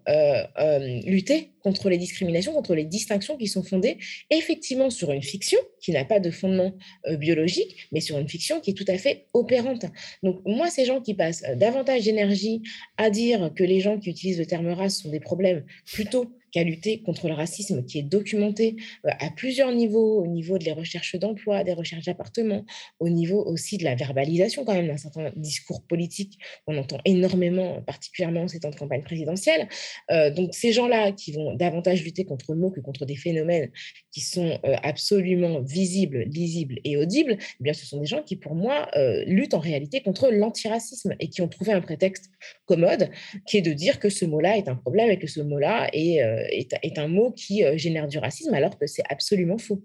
[1.06, 3.98] lutter contre les discriminations, contre les distinctions qui sont fondées
[4.30, 6.74] effectivement sur une fiction qui n'a pas de fondement
[7.18, 9.86] biologique, mais sur une fiction qui est tout à fait opérante.
[10.22, 12.62] Donc moi, ces gens qui passent davantage d'énergie
[12.98, 16.64] à dire que les gens qui utilisent le terme race sont des problèmes plutôt qu'à
[16.64, 21.18] lutter contre le racisme qui est documenté euh, à plusieurs niveaux, au niveau des recherches
[21.18, 22.66] d'emploi, des recherches d'appartements,
[23.00, 27.82] au niveau aussi de la verbalisation quand même d'un certain discours politique qu'on entend énormément,
[27.82, 29.68] particulièrement en ces temps de campagne présidentielle.
[30.12, 33.70] Euh, donc ces gens-là qui vont davantage lutter contre le mot que contre des phénomènes
[34.14, 38.38] qui sont euh, absolument visibles, lisibles et audibles, eh bien ce sont des gens qui
[38.38, 38.88] pour moi
[39.28, 42.30] luttent en réalité contre l'antiracisme et qui ont trouvé un prétexte
[42.66, 43.10] commode
[43.46, 46.22] qui est de dire que ce mot-là est un problème et que ce mot-là est
[46.50, 49.84] est, un mot qui euh, génère du racisme, alors que c'est absolument faux.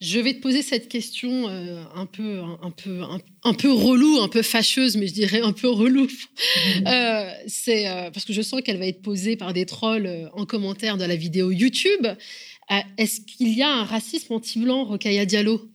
[0.00, 3.00] Je vais te poser cette question euh, un peu, un, peu,
[3.44, 6.06] un, peu relou, un peu fâcheuse, mais je dirais un peu relou.
[6.86, 10.96] Euh, c'est parce que je sens qu'elle va être posée par des trolls en commentaire
[10.96, 12.06] de la vidéo YouTube.
[12.96, 15.68] Est-ce qu'il y a un racisme anti-blanc, Rokhaya Diallo?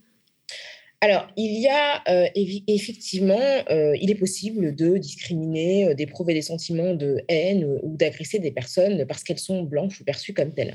[1.05, 2.27] Alors, il y a euh,
[2.67, 3.37] effectivement,
[3.69, 8.49] euh, il est possible de discriminer, euh, d'éprouver des sentiments de haine ou d'agresser des
[8.49, 10.73] personnes parce qu'elles sont blanches ou perçues comme telles.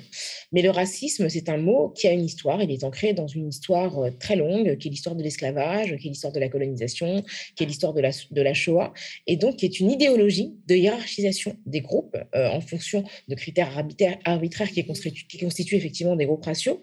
[0.52, 2.62] Mais le racisme, c'est un mot qui a une histoire.
[2.62, 6.10] Il est ancré dans une histoire très longue, qui est l'histoire de l'esclavage, qui est
[6.10, 7.24] l'histoire de la colonisation,
[7.56, 8.94] qui est l'histoire de la, de la Shoah,
[9.26, 13.76] et donc qui est une idéologie de hiérarchisation des groupes en fonction de critères
[14.24, 16.80] arbitraires, qui, constituent, qui constituent effectivement des groupes raciaux,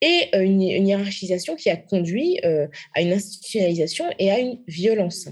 [0.00, 2.38] et une, une hiérarchisation qui a conduit
[2.94, 5.28] à une institutionnalisation et à une violence.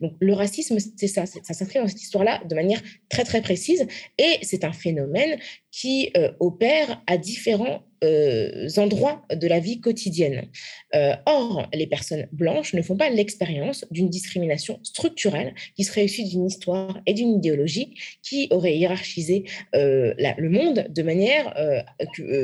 [0.00, 3.86] Donc le racisme, c'est ça, ça s'inscrit dans cette histoire-là de manière très très précise
[4.18, 5.38] et c'est un phénomène
[5.70, 10.48] qui euh, opère à différents euh, endroits de la vie quotidienne.
[10.94, 16.24] Euh, or, les personnes blanches ne font pas l'expérience d'une discrimination structurelle qui serait issue
[16.24, 19.44] d'une histoire et d'une idéologie qui aurait hiérarchisé
[19.74, 21.52] le monde de manière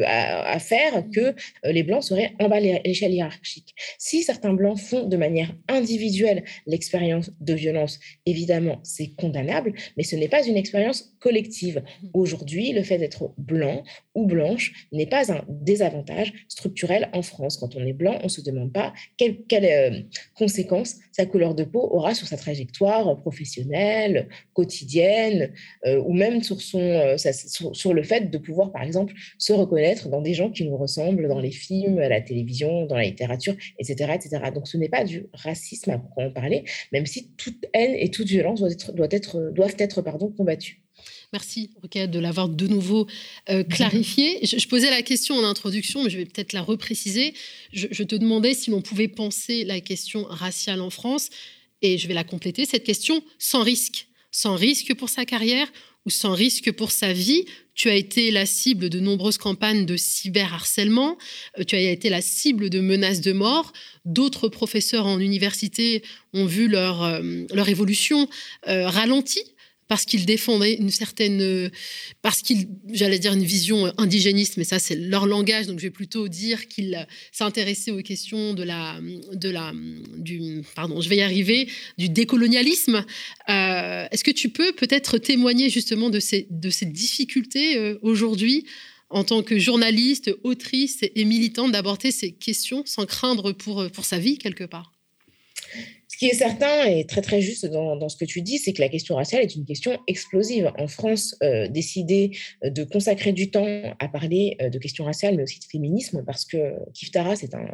[0.05, 3.75] à, à, faire que les blancs seraient en bas à l'échelle hiérarchique.
[3.99, 10.17] Si certains blancs font de manière individuelle l'expérience de violence, évidemment, c'est condamnable, mais ce
[10.17, 11.83] n'est pas une expérience collective.
[12.13, 13.83] Aujourd'hui, le fait d'être blanc
[14.15, 17.57] ou blanche n'est pas un désavantage structurel en France.
[17.57, 20.01] Quand on est blanc, on ne se demande pas quelle, quelle euh,
[20.35, 25.53] conséquence sa couleur de peau aura sur sa trajectoire professionnelle, quotidienne,
[25.87, 26.41] euh, ou même
[26.75, 30.77] euh, sur, le fait de pouvoir, par exemple, se reconnaître dans des gens qui nous
[30.77, 34.13] ressemblent dans les films, à la télévision, dans la littérature, etc.
[34.15, 34.51] etc.
[34.55, 38.27] Donc ce n'est pas du racisme à proprement parler, même si toute haine et toute
[38.27, 39.09] violence doivent
[39.79, 40.03] être
[40.37, 40.86] combattues.
[41.33, 43.07] Merci, Roquette, de l'avoir de nouveau
[43.51, 44.39] euh, clarifié.
[44.47, 47.35] Je, posais la question en introduction, mais je vais peut-être la repréciser.
[47.73, 51.31] Je, te demandais si l'on pouvait penser la question raciale en France,
[51.83, 54.09] et je vais la compléter, cette question sans risque.
[54.31, 55.71] Sans risque pour sa carrière
[56.05, 57.45] ou sans risque pour sa vie?
[57.75, 61.19] Tu as été la cible de nombreuses campagnes de cyberharcèlement,
[61.59, 63.73] euh, tu as été la cible de menaces de mort.
[64.05, 66.03] D'autres professeurs en université
[66.33, 67.21] ont vu leur, euh,
[67.53, 68.29] leur évolution
[68.65, 69.56] ralentie
[69.89, 71.71] parce qu'il défendait une certaine,
[72.23, 75.91] parce qu'il, j'allais dire une vision indigéniste, mais ça c'est leur langage, donc je vais
[75.91, 79.01] plutôt dire qu'il s'intéressait aux questions de la,
[79.33, 79.73] de la,
[80.17, 81.69] du, pardon, je vais y arriver,
[81.99, 83.05] du décolonialisme.
[83.49, 88.65] Euh, est-ce que tu peux peut-être témoigner justement de ces, de ces difficultés euh, aujourd'hui
[89.09, 94.19] en tant que journaliste, autrice et militante d'aborder ces questions sans craindre pour, pour sa
[94.19, 94.96] vie quelque part?
[96.17, 98.81] Ce qui est certain et très très juste dans, ce que tu dis, c'est que
[98.81, 100.73] la question raciale est une question explosive.
[100.79, 102.31] En France, euh, décider
[102.65, 106.25] euh, de consacrer du temps à parler euh, de questions raciales, mais aussi de féminisme,
[106.25, 107.69] parce que Kif Taras est un,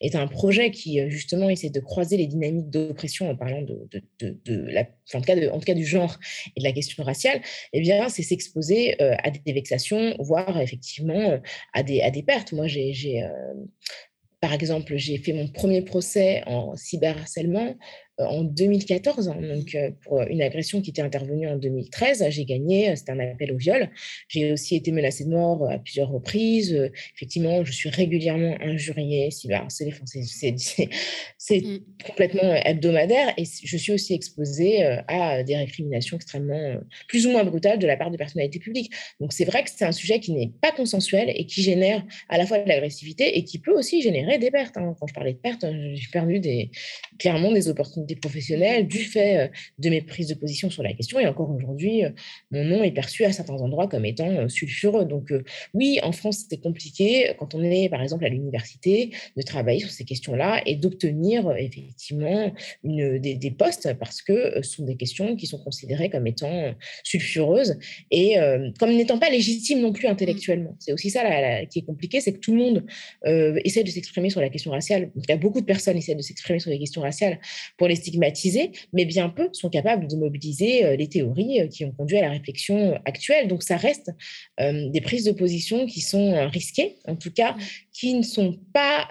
[0.00, 4.40] est un projet qui justement essaie de croiser les dynamiques d'oppression en parlant de, de,
[4.44, 6.18] de, la, en, tout cas en tout cas du genre
[6.56, 7.42] et de la question raciale,
[7.72, 11.38] eh bien, c'est s'exposer à des vexations, voire effectivement
[11.72, 12.50] à des, à des pertes.
[12.52, 13.22] Moi, j'ai
[14.44, 17.76] par exemple, j'ai fait mon premier procès en cyberharcèlement
[18.18, 22.90] en 2014, hein, donc euh, pour une agression qui était intervenue en 2013, j'ai gagné,
[22.90, 23.90] euh, c'était un appel au viol.
[24.28, 26.90] J'ai aussi été menacée de mort à plusieurs reprises.
[27.16, 29.92] Effectivement, je suis régulièrement injuriée, cyberharcelée,
[31.38, 31.78] c'est mmh.
[32.06, 36.76] complètement hebdomadaire et je suis aussi exposée à des récriminations extrêmement,
[37.08, 38.92] plus ou moins brutales de la part de personnalités publiques.
[39.20, 42.38] Donc c'est vrai que c'est un sujet qui n'est pas consensuel et qui génère à
[42.38, 44.76] la fois de l'agressivité et qui peut aussi générer des pertes.
[44.76, 44.94] Hein.
[45.00, 46.70] Quand je parlais de pertes, j'ai perdu des,
[47.18, 49.48] clairement des opportunités des professionnels du fait euh,
[49.78, 51.18] de mes prises de position sur la question.
[51.18, 52.10] Et encore aujourd'hui, euh,
[52.50, 55.04] mon nom est perçu à certains endroits comme étant euh, sulfureux.
[55.04, 55.32] Donc
[55.72, 59.90] oui, en France, c'est compliqué quand on est, par exemple, à l'université, de travailler sur
[59.90, 62.52] ces questions-là et d'obtenir effectivement
[62.82, 67.78] une, des, postes parce que ce sont des questions qui sont considérées comme étant sulfureuses
[68.10, 68.36] et
[68.78, 70.76] comme n'étant pas légitimes non plus intellectuellement.
[70.78, 72.86] C'est aussi ça qui est compliqué, c'est que tout le monde
[73.64, 75.10] essaie de s'exprimer sur la question raciale.
[75.16, 77.40] Il y a beaucoup de personnes essaient de s'exprimer sur les questions raciales
[77.76, 81.84] pour les stigmatisés, mais bien peu sont capables de mobiliser euh, les théories euh, qui
[81.84, 83.48] ont conduit à la réflexion actuelle.
[83.48, 84.10] Donc ça reste
[84.60, 87.56] euh, des prises de position qui sont risquées, en tout cas,
[87.92, 89.08] qui ne sont pas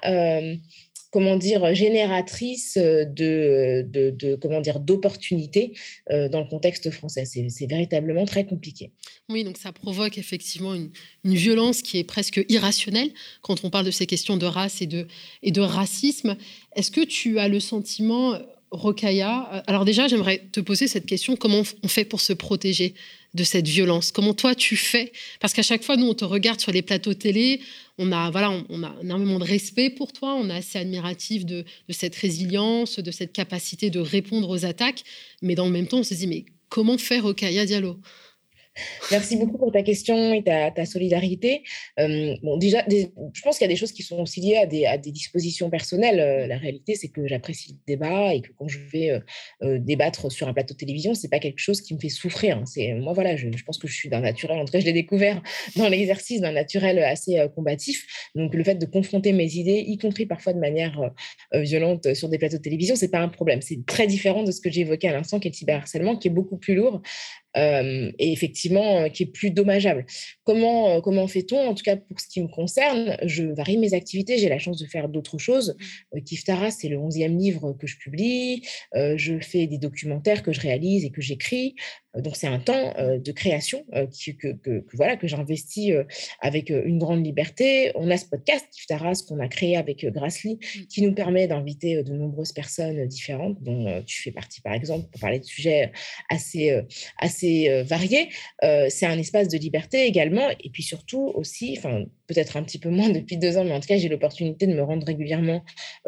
[1.12, 5.74] comment dire, génératrices de, de, comment dire, d'opportunités
[6.10, 7.26] dans le contexte français.
[7.26, 8.92] C'est véritablement très compliqué.
[9.30, 10.90] Oui, donc ça provoque effectivement une,
[11.24, 13.12] une, violence qui est presque irrationnelle
[13.44, 15.08] quand on parle de ces questions de race et de,
[15.44, 16.36] et de racisme.
[16.76, 18.40] Est-ce que tu as le sentiment
[18.74, 22.96] Rokaya, euh, alors déjà, j'aimerais te poser cette question comment on fait pour se protéger
[23.36, 24.12] de cette violence?
[24.12, 25.14] Comment toi tu fais?
[25.40, 27.62] Parce qu'à chaque fois, nous, on te regarde sur les plateaux télé,
[28.00, 31.64] on a, voilà, on, a énormément de respect pour toi, on est assez admiratif de,
[31.90, 35.04] cette résilience, de cette capacité de répondre aux attaques,
[35.44, 38.00] mais dans le même temps, on se dit, mais comment faire Rokaya Diallo?
[39.12, 41.64] Merci beaucoup pour ta question et ta, solidarité.
[42.00, 44.98] Euh, bon, déjà, je pense qu'il y a des choses qui sont aussi liées à
[44.98, 46.20] des, dispositions personnelles.
[46.20, 49.22] Euh, la réalité, c'est que j'apprécie le débat et que quand je vais
[49.62, 52.58] euh, débattre sur un plateau de télévision, c'est pas quelque chose qui me fait souffrir.
[52.58, 52.66] Hein.
[52.66, 54.58] C'est moi, voilà, je, pense que je suis d'un naturel.
[54.60, 55.42] En tout cas, je l'ai découvert
[55.76, 58.06] dans l'exercice d'un naturel assez combatif.
[58.36, 61.12] Donc, le fait de confronter mes idées, y compris parfois de manière
[61.54, 63.62] violente sur des plateaux de télévision, c'est pas un problème.
[63.62, 66.28] C'est très différent de ce que j'ai évoqué à l'instant, qui est le cyberharcèlement, qui
[66.28, 67.02] est beaucoup plus lourd
[67.56, 70.06] et effectivement qui est plus dommageable.
[70.44, 71.68] Comment, comment fait-on?
[71.68, 74.38] En tout cas, pour ce qui me concerne, je varie mes activités.
[74.38, 75.76] J'ai la chance de faire d'autres choses.
[76.26, 78.64] Kiftara, c'est le 11e livre que je publie.
[78.94, 81.76] je fais des documentaires que je réalise et que j'écris.
[82.16, 85.94] Donc, c'est un temps de création que, que, voilà, que j'investis
[86.40, 87.92] avec une grande liberté.
[87.96, 90.80] On a ce podcast, Kiftaras, qu'on a créé avec Grassly, mmh.
[90.90, 95.22] qui nous permet d'inviter de nombreuses personnes différentes, dont tu fais partie, par exemple, pour
[95.22, 95.92] parler de sujets
[96.30, 96.82] assez,
[97.18, 97.43] assez
[97.84, 98.30] variés.
[98.62, 100.50] c'est un espace de liberté également.
[100.64, 103.80] Et puis surtout aussi, enfin, peut-être un petit peu moins depuis deux ans, mais en
[103.80, 105.64] tout cas, j'ai l'opportunité de me rendre régulièrement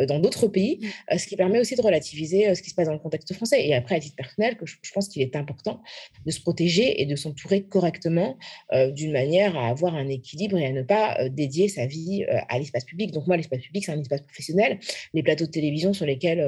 [0.07, 1.17] dans d'autres pays, mmh.
[1.17, 3.65] ce qui permet aussi de relativiser ce qui se passe dans le contexte français.
[3.65, 5.81] Et après, à titre personnel, que je pense qu'il est important
[6.25, 8.37] de se protéger et de s'entourer correctement
[8.73, 12.25] euh, d'une manière à avoir un équilibre et à ne pas euh, dédier sa vie
[12.29, 13.11] euh, à l'espace public.
[13.11, 14.79] Donc moi, l'espace public, c'est un espace professionnel.
[15.13, 16.47] Les plateaux de télévision sur lesquels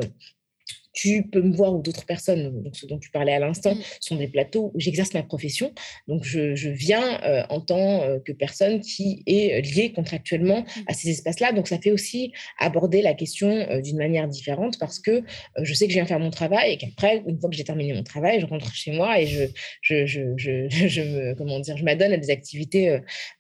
[0.98, 3.82] tu peux me voir ou d'autres personnes, donc ce dont tu parlais à l'instant, mmh.
[4.00, 5.72] sont des plateaux où j'exerce ma profession.
[6.08, 10.82] Donc, je, viens euh, en tant euh, que personne qui est liée contractuellement mmh.
[10.88, 11.52] à ces espaces-là.
[11.52, 15.22] Donc, ça fait aussi aborder la question euh, d'une manière différente parce que
[15.62, 17.94] je sais que je viens faire mon travail et qu'après, une fois que j'ai terminé
[17.94, 19.44] mon travail, je rentre chez moi et je,
[19.82, 22.98] je, je, je me, comment dire, je m'adonne à des activités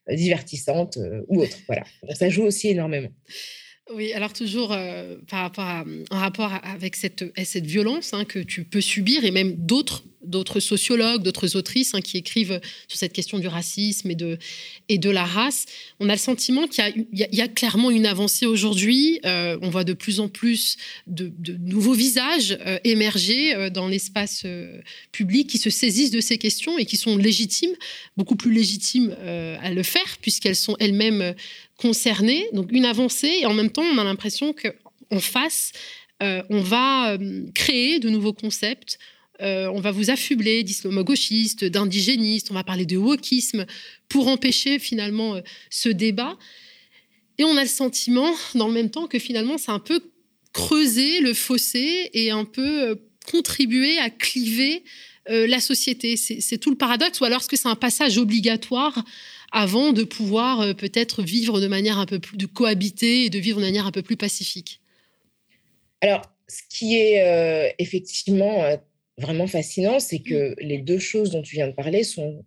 [0.07, 1.57] divertissantes ou autres.
[1.65, 1.83] Voilà.
[2.13, 3.09] ça joue aussi énormément.
[3.93, 4.75] Oui, alors toujours
[5.29, 9.55] par rapport en rapport avec cette, cette violence hein, que tu peux subir et même
[9.55, 14.37] d'autres d'autres sociologues, d'autres autrices hein, qui écrivent sur cette question du racisme et de,
[14.89, 15.65] et de la race.
[15.99, 19.19] On a le sentiment qu'il y, a clairement une avancée aujourd'hui.
[19.25, 20.77] Euh, on voit de plus en plus
[21.07, 24.45] de, nouveaux visages euh, émerger euh, dans l'espace
[25.11, 27.73] public qui se saisissent de ces questions et qui sont légitimes,
[28.17, 29.15] beaucoup plus légitimes
[29.61, 31.35] à le faire puisqu'elles sont elles-mêmes
[31.77, 32.47] concernées.
[32.53, 35.71] Donc une avancée et en même temps on a l'impression qu'en face,
[36.19, 37.17] on va
[37.53, 38.97] créer de nouveaux concepts
[39.41, 43.65] euh, on va vous affubler d'islamo-gauchistes, d'indigénistes, on va parler de wokisme
[44.09, 46.37] pour empêcher finalement euh, ce débat.
[47.37, 50.01] Et on a le sentiment, dans le même temps, que finalement, c'est un peu
[50.53, 52.95] creuser le fossé et un peu euh,
[53.29, 54.83] contribuer à cliver
[55.29, 56.15] la société.
[56.15, 57.19] C'est tout le paradoxe.
[57.19, 59.03] Ou alors, est-ce que c'est un passage obligatoire
[59.51, 63.59] avant de pouvoir peut-être vivre de manière un peu plus, de cohabiter et de vivre
[63.59, 64.81] de manière un peu plus pacifique.
[66.01, 68.77] Alors, ce qui est effectivement
[69.17, 72.45] vraiment fascinant, c'est que les deux choses dont tu viens de parler sont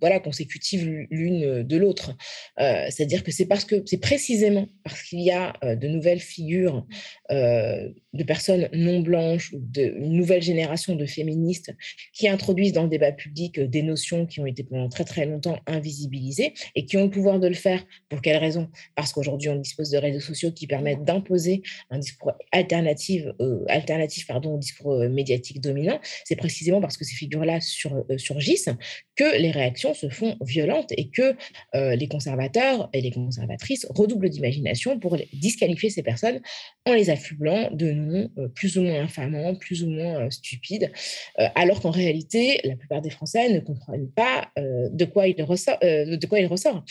[0.00, 2.14] voilà, consécutives l'une de l'autre.
[2.60, 6.20] Euh, c'est-à-dire que c'est parce que c'est précisément parce qu'il y a euh, de nouvelles
[6.20, 6.86] figures
[7.30, 11.74] euh, de personnes non blanches ou d'une nouvelle génération de féministes
[12.12, 15.58] qui introduisent dans le débat public des notions qui ont été pendant très très longtemps
[15.66, 17.84] invisibilisées et qui ont le pouvoir de le faire.
[18.08, 22.32] Pour quelles raisons Parce qu'aujourd'hui on dispose de réseaux sociaux qui permettent d'imposer un discours
[22.52, 23.24] alternatif,
[23.68, 26.00] alternatif pardon, au discours médiatique dominant.
[26.24, 28.70] C'est précisément parce que ces figures-là sur, surgissent
[29.16, 31.36] que les réactions se font violentes et que
[31.74, 36.40] euh, les conservateurs et les conservatrices redoublent d'imagination pour disqualifier ces personnes
[36.86, 40.90] en les affublant de noms euh, plus ou moins infamants, plus ou moins euh, stupides,
[41.36, 46.84] alors qu'en réalité, la plupart des Français ne comprennent pas de quoi il ressort.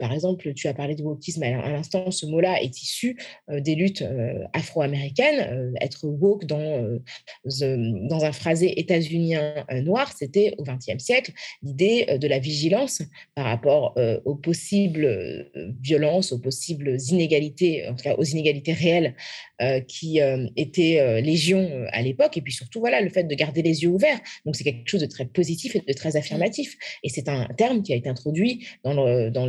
[0.00, 3.16] par exemple, tu as parlé de wokisme à l'instant, ce mot-là est issu
[3.48, 4.04] des luttes
[4.52, 5.74] afro-américaines.
[5.80, 7.00] être woke dans,
[7.44, 11.32] dans un phrasé états-unien noir, c'était au XXe siècle
[11.62, 13.02] l'idée de la vigilance
[13.34, 18.72] par rapport euh, aux possibles euh, violences, aux possibles inégalités, en tout cas aux inégalités
[18.72, 19.14] réelles
[19.62, 20.20] euh, qui
[20.56, 22.36] étaient légion à l'époque.
[22.36, 24.18] Et puis surtout, voilà, le fait de garder les yeux ouverts.
[24.44, 26.76] Donc c'est quelque chose de très positif et de très affirmatif.
[27.02, 29.46] Et c'est un terme qui a été introduit dans le dans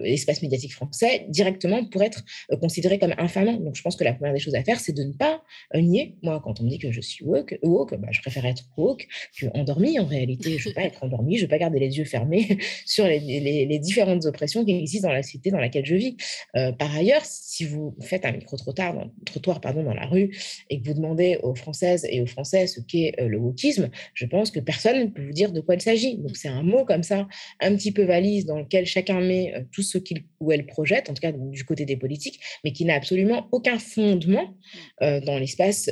[0.00, 2.24] l'espace médiatique français directement pour être
[2.60, 3.54] considéré comme infamant.
[3.54, 5.42] Donc je pense que la première des choses à faire, c'est de ne pas
[5.74, 6.16] nier.
[6.22, 9.06] Moi, quand on me dit que je suis woke, woke bah, je préfère être woke
[9.38, 9.98] que endormi.
[9.98, 12.04] En réalité, je ne veux pas être endormi, je ne veux pas garder les yeux
[12.04, 12.13] fermés
[12.86, 16.16] sur les, différentes oppressions qui existent dans la cité dans laquelle je vis.
[16.56, 20.36] Euh, par ailleurs, si vous faites un micro-trottoir dans, trottoir, pardon, dans la rue
[20.70, 24.26] et que vous demandez aux Françaises et aux Français ce qu'est euh, le wokisme, je
[24.26, 26.16] pense que personne ne peut vous dire de quoi il s'agit.
[26.18, 27.26] Donc c'est un mot comme ça,
[27.60, 31.10] un petit peu valise, dans lequel chacun met euh, tout ce qu'il ou elle projette,
[31.10, 34.54] en tout cas du côté des politiques, mais qui n'a absolument aucun fondement
[35.00, 35.88] dans l'espace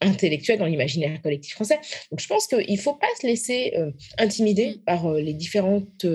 [0.00, 1.78] intellectuel, dans l'imaginaire collectif français.
[2.10, 3.74] Donc je pense qu'il ne faut pas se laisser
[4.18, 6.06] intimider par les différentes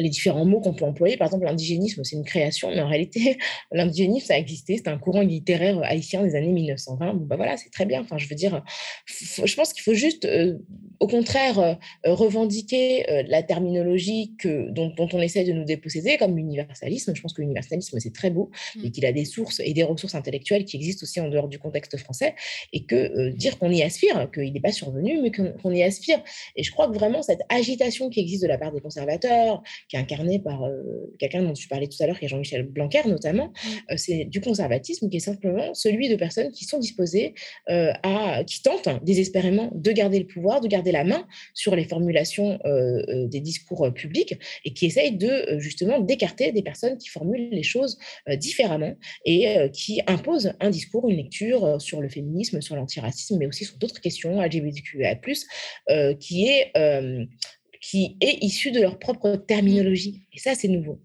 [0.00, 1.16] les différents mots qu'on peut employer.
[1.16, 3.38] Par exemple, l'indigénisme, c'est une création, mais en réalité,
[3.72, 4.76] l'indigénisme, ça a existé.
[4.76, 7.14] C'est un courant littéraire haïtien des années 1920.
[7.14, 8.00] Bon, bah voilà, c'est très bien.
[8.00, 8.62] Enfin, je veux dire,
[9.06, 10.58] je pense qu'il faut juste, euh,
[11.04, 11.74] au contraire, euh,
[12.04, 17.14] revendiquer euh, la terminologie que, dont, on essaie de nous déposséder, comme l'universalisme.
[17.14, 18.86] Je pense que l'universalisme, c'est très beau mmh.
[18.86, 21.58] et qu'il a des sources et des ressources intellectuelles qui existent aussi en dehors du
[21.58, 22.34] contexte français.
[22.72, 26.22] Et que dire qu'on y aspire, qu'il n'est pas survenu, mais qu'on y aspire.
[26.56, 29.96] Et je crois que vraiment, cette agitation qui existe de la part des conservateurs, qui
[29.96, 33.02] est incarné par euh, quelqu'un dont tu parlais tout à l'heure, qui est Jean-Michel Blanquer
[33.06, 33.68] notamment, mmh.
[33.90, 37.34] euh, c'est du conservatisme qui est simplement celui de personnes qui sont disposées
[37.68, 41.84] euh, à, qui tentent désespérément de garder le pouvoir, de garder la main sur les
[41.84, 44.34] formulations des discours publics
[44.64, 47.98] et qui essayent de justement d'écarter des personnes qui formulent les choses
[48.38, 48.94] différemment
[49.26, 53.76] et qui imposent un discours, une lecture sur le féminisme, sur l'antiracisme, mais aussi sur
[53.76, 55.16] d'autres questions LGBTQIA+,
[56.18, 56.72] qui est
[57.80, 60.22] qui est issu de leur propre terminologie.
[60.32, 61.00] Et ça, c'est nouveau.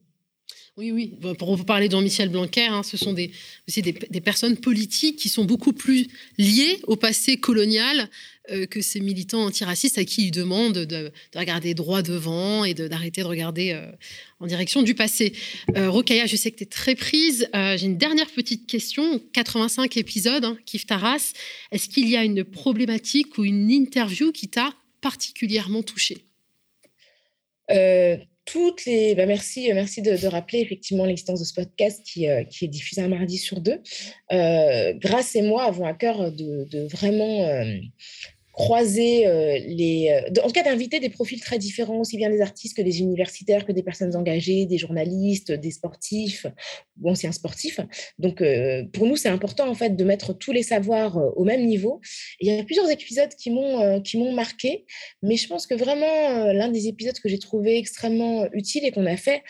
[0.79, 1.13] Oui, oui.
[1.37, 3.31] Pour vous parler de michel Blanquer, hein, ce sont des,
[3.67, 6.07] aussi des, personnes politiques qui sont beaucoup plus
[6.37, 8.07] liées au passé colonial
[8.49, 13.23] euh, que ces militants antiracistes à qui ils demandent de, regarder droit devant et d'arrêter
[13.23, 13.91] de, regarder euh,
[14.39, 15.33] en direction du passé.
[15.75, 17.49] Euh, Rokaya, je sais que tu es très prise.
[17.53, 19.21] Euh, j'ai une dernière petite question.
[19.33, 21.33] 85 épisodes, hein, Kif Taras.
[21.73, 26.19] Est-ce qu'il y a une problématique ou une interview qui t'a particulièrement touchée?
[28.51, 32.65] Toutes les, bah, merci, merci de, rappeler effectivement l'existence de ce podcast qui, euh, qui,
[32.65, 33.81] est diffusé un mardi sur deux.
[34.31, 37.63] Euh, Grâce et moi avons à cœur de, vraiment
[38.59, 39.23] croiser
[39.67, 40.11] les.
[40.43, 43.65] en tout cas, d'inviter des profils très différents, aussi bien des artistes que des universitaires,
[43.65, 46.45] que des personnes engagées, des journalistes, des sportifs,
[47.01, 47.79] ou anciens sportifs.
[48.17, 48.43] Donc,
[48.91, 52.01] pour nous, c'est important en fait de mettre tous les savoirs au même niveau.
[52.41, 54.85] il y a plusieurs épisodes qui m'ont qui m'ont marqué,
[55.23, 59.05] mais je pense que vraiment l'un des épisodes que j'ai trouvé extrêmement utile et qu'on
[59.05, 59.41] a fait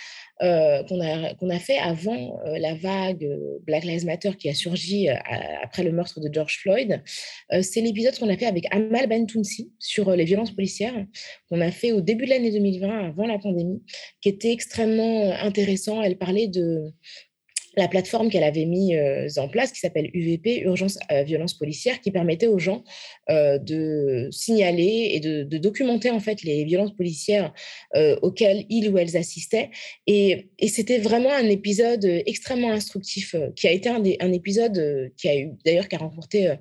[0.42, 4.54] euh, qu'on a, a fait avant euh, la vague euh, Black Lives Matter qui a
[4.54, 7.02] surgi après le meurtre de George Floyd.
[7.62, 10.94] c'est l'épisode qu'on a fait avec Amal Bentounsi sur les violences policières,
[11.50, 13.84] qu'on a fait au début de l'année 2020, avant la pandémie,
[14.22, 16.02] qui était extrêmement intéressant.
[16.02, 16.94] Elle parlait de,
[17.80, 22.02] la plateforme qu'elle avait mise euh, en place qui s'appelle UVP, Urgence euh, Violence Policière,
[22.02, 22.84] qui permettait aux gens
[23.30, 27.54] euh, de signaler et de, documenter en fait les violences policières
[28.22, 29.72] auxquelles ils ou elles assistaient.
[30.08, 35.52] Et, c'était vraiment un épisode extrêmement instructif, qui a été un, épisode qui a eu
[35.66, 36.54] d'ailleurs qui a remporté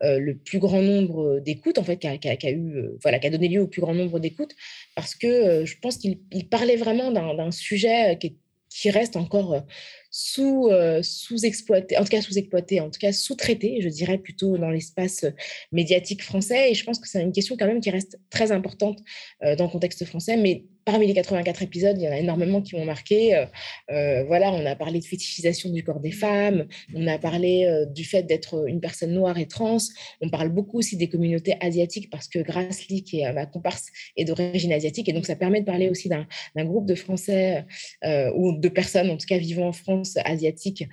[0.00, 3.60] le plus grand nombre d'écoutes, en fait, qui a, eu, voilà, qui a donné lieu
[3.60, 4.54] au plus grand nombre d'écoutes,
[4.94, 6.18] parce que je pense qu'il
[6.48, 8.36] parlait vraiment d'un sujet qui,
[8.80, 9.62] qui reste encore
[10.10, 14.70] sous, euh, sous-exploité, en tout cas sous-exploité, en tout cas sous-traité, je dirais plutôt dans
[14.70, 15.30] l'espace euh,
[15.72, 16.70] médiatique français.
[16.70, 18.98] Et je pense que c'est une question quand même qui reste très importante
[19.44, 22.62] euh, dans le contexte français, mais parmi les 84 épisodes, il y en a énormément
[22.62, 23.34] qui m'ont marqué.
[23.34, 23.44] Euh,
[23.90, 27.86] euh, voilà, on a parlé de fétichisation du corps des femmes, on a parlé euh,
[27.86, 29.78] du fait d'être une personne noire et trans.
[30.20, 34.24] On parle beaucoup aussi des communautés asiatiques parce que Grassley, qui est ma comparse, est
[34.24, 35.08] d'origine asiatique.
[35.08, 37.64] Et donc, ça permet de parler aussi d'un groupe de Français
[38.04, 40.84] ou de personnes, en tout cas vivant en France, asiatiques,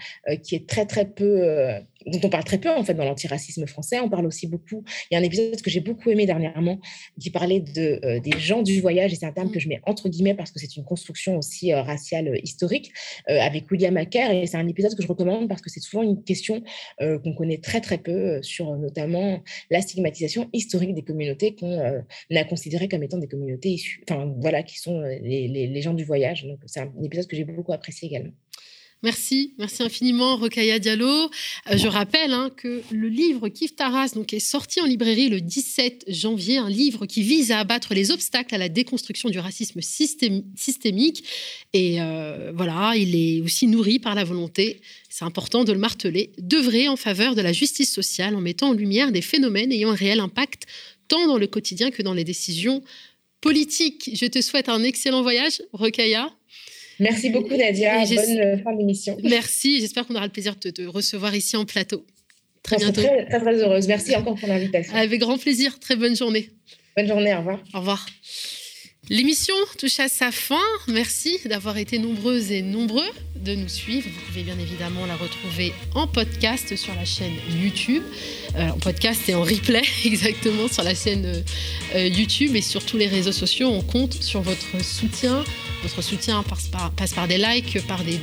[0.41, 1.69] qui est très, très peu
[2.07, 3.99] dont on parle très peu en fait dans l'antiracisme français.
[3.99, 4.83] On parle aussi beaucoup.
[5.09, 6.79] Il y a un épisode que j'ai beaucoup aimé dernièrement
[7.19, 9.81] qui parlait de, euh, des gens du voyage et c'est un terme que je mets
[9.85, 12.91] entre guillemets parce que c'est une construction aussi euh, raciale euh, historique
[13.27, 16.23] avec William Acker et c'est un épisode que je recommande parce que c'est souvent une
[16.23, 16.63] question
[16.99, 22.03] qu'on connaît très très peu sur notamment la stigmatisation historique des communautés qu'on
[22.35, 25.93] a considérées comme étant des communautés issues, enfin voilà, qui sont les, les, les gens
[25.93, 26.45] du voyage.
[26.45, 28.33] Donc c'est un épisode que j'ai beaucoup apprécié également.
[29.03, 31.29] Merci, merci infiniment, Rokaya Diallo.
[31.69, 35.41] Euh, je rappelle hein, que le livre Kif Taras donc, est sorti en librairie le
[35.41, 39.81] 17 janvier, un livre qui vise à abattre les obstacles à la déconstruction du racisme
[39.81, 41.25] systémique.
[41.73, 44.79] Et euh, voilà, il est aussi nourri par la volonté,
[45.09, 48.73] c'est important de le marteler, d'œuvrer en faveur de la justice sociale en mettant en
[48.73, 50.63] lumière des phénomènes ayant un réel impact
[51.09, 52.81] tant dans le quotidien que dans les décisions
[53.41, 54.11] politiques.
[54.13, 56.33] Je te souhaite un excellent voyage, Rokaya.
[56.99, 58.05] Merci beaucoup, Nadia.
[58.05, 59.17] Bonne euh, fin d'émission.
[59.23, 59.79] Merci.
[59.79, 62.05] J'espère qu'on aura le plaisir de te recevoir ici en plateau.
[62.61, 63.01] Très bientôt.
[63.01, 63.87] Très, très, très heureuse.
[63.87, 64.95] Merci encore pour l'invitation.
[64.95, 65.79] Avec grand plaisir.
[65.79, 66.49] Très bonne journée.
[66.95, 67.33] Bonne journée.
[67.33, 67.59] Au revoir.
[67.73, 68.05] Au revoir.
[69.09, 70.63] L'émission touche à sa fin.
[70.87, 74.07] Merci d'avoir été nombreuses et nombreux de nous suivre.
[74.07, 78.03] Vous pouvez bien évidemment la retrouver en podcast sur la chaîne YouTube.
[78.55, 81.43] Euh, en podcast et en replay exactement sur la chaîne
[81.95, 83.67] euh, YouTube et sur tous les réseaux sociaux.
[83.67, 85.43] On compte sur votre soutien
[85.83, 86.69] votre soutien passe
[87.13, 88.19] par, des likes, par, des,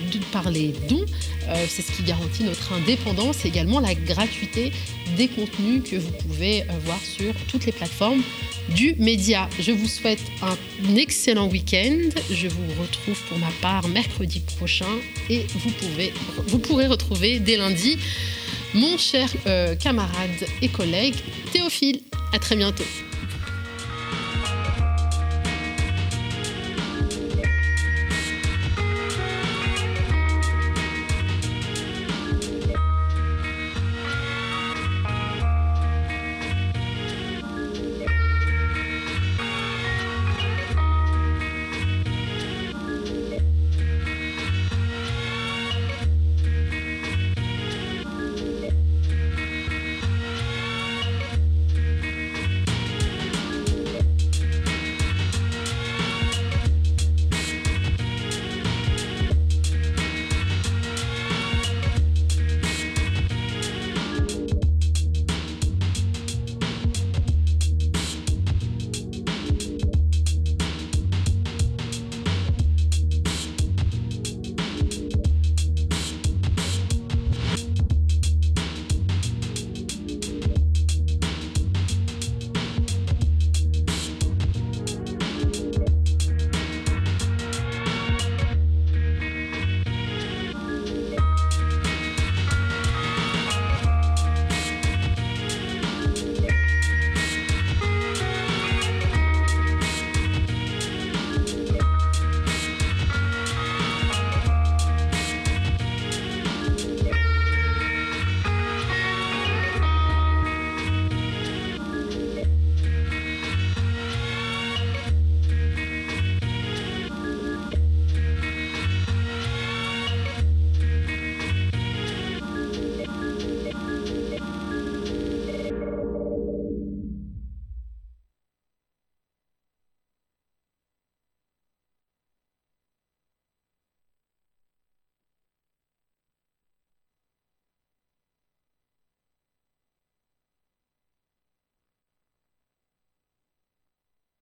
[0.51, 1.05] les dons.
[1.49, 4.73] Euh, c'est ce qui garantit notre indépendance et également la gratuité
[5.17, 8.23] des contenus que vous pouvez euh, voir sur toutes les plateformes
[8.71, 9.49] du média.
[9.59, 11.99] Je vous souhaite un excellent week-end.
[12.31, 14.99] Je vous retrouve pour ma part mercredi prochain
[15.29, 16.13] et vous, pouvez,
[16.47, 17.99] vous pourrez retrouver dès lundi
[18.73, 21.17] mon cher euh, camarade et collègue
[21.53, 22.01] Théophile.
[22.33, 22.85] À très bientôt.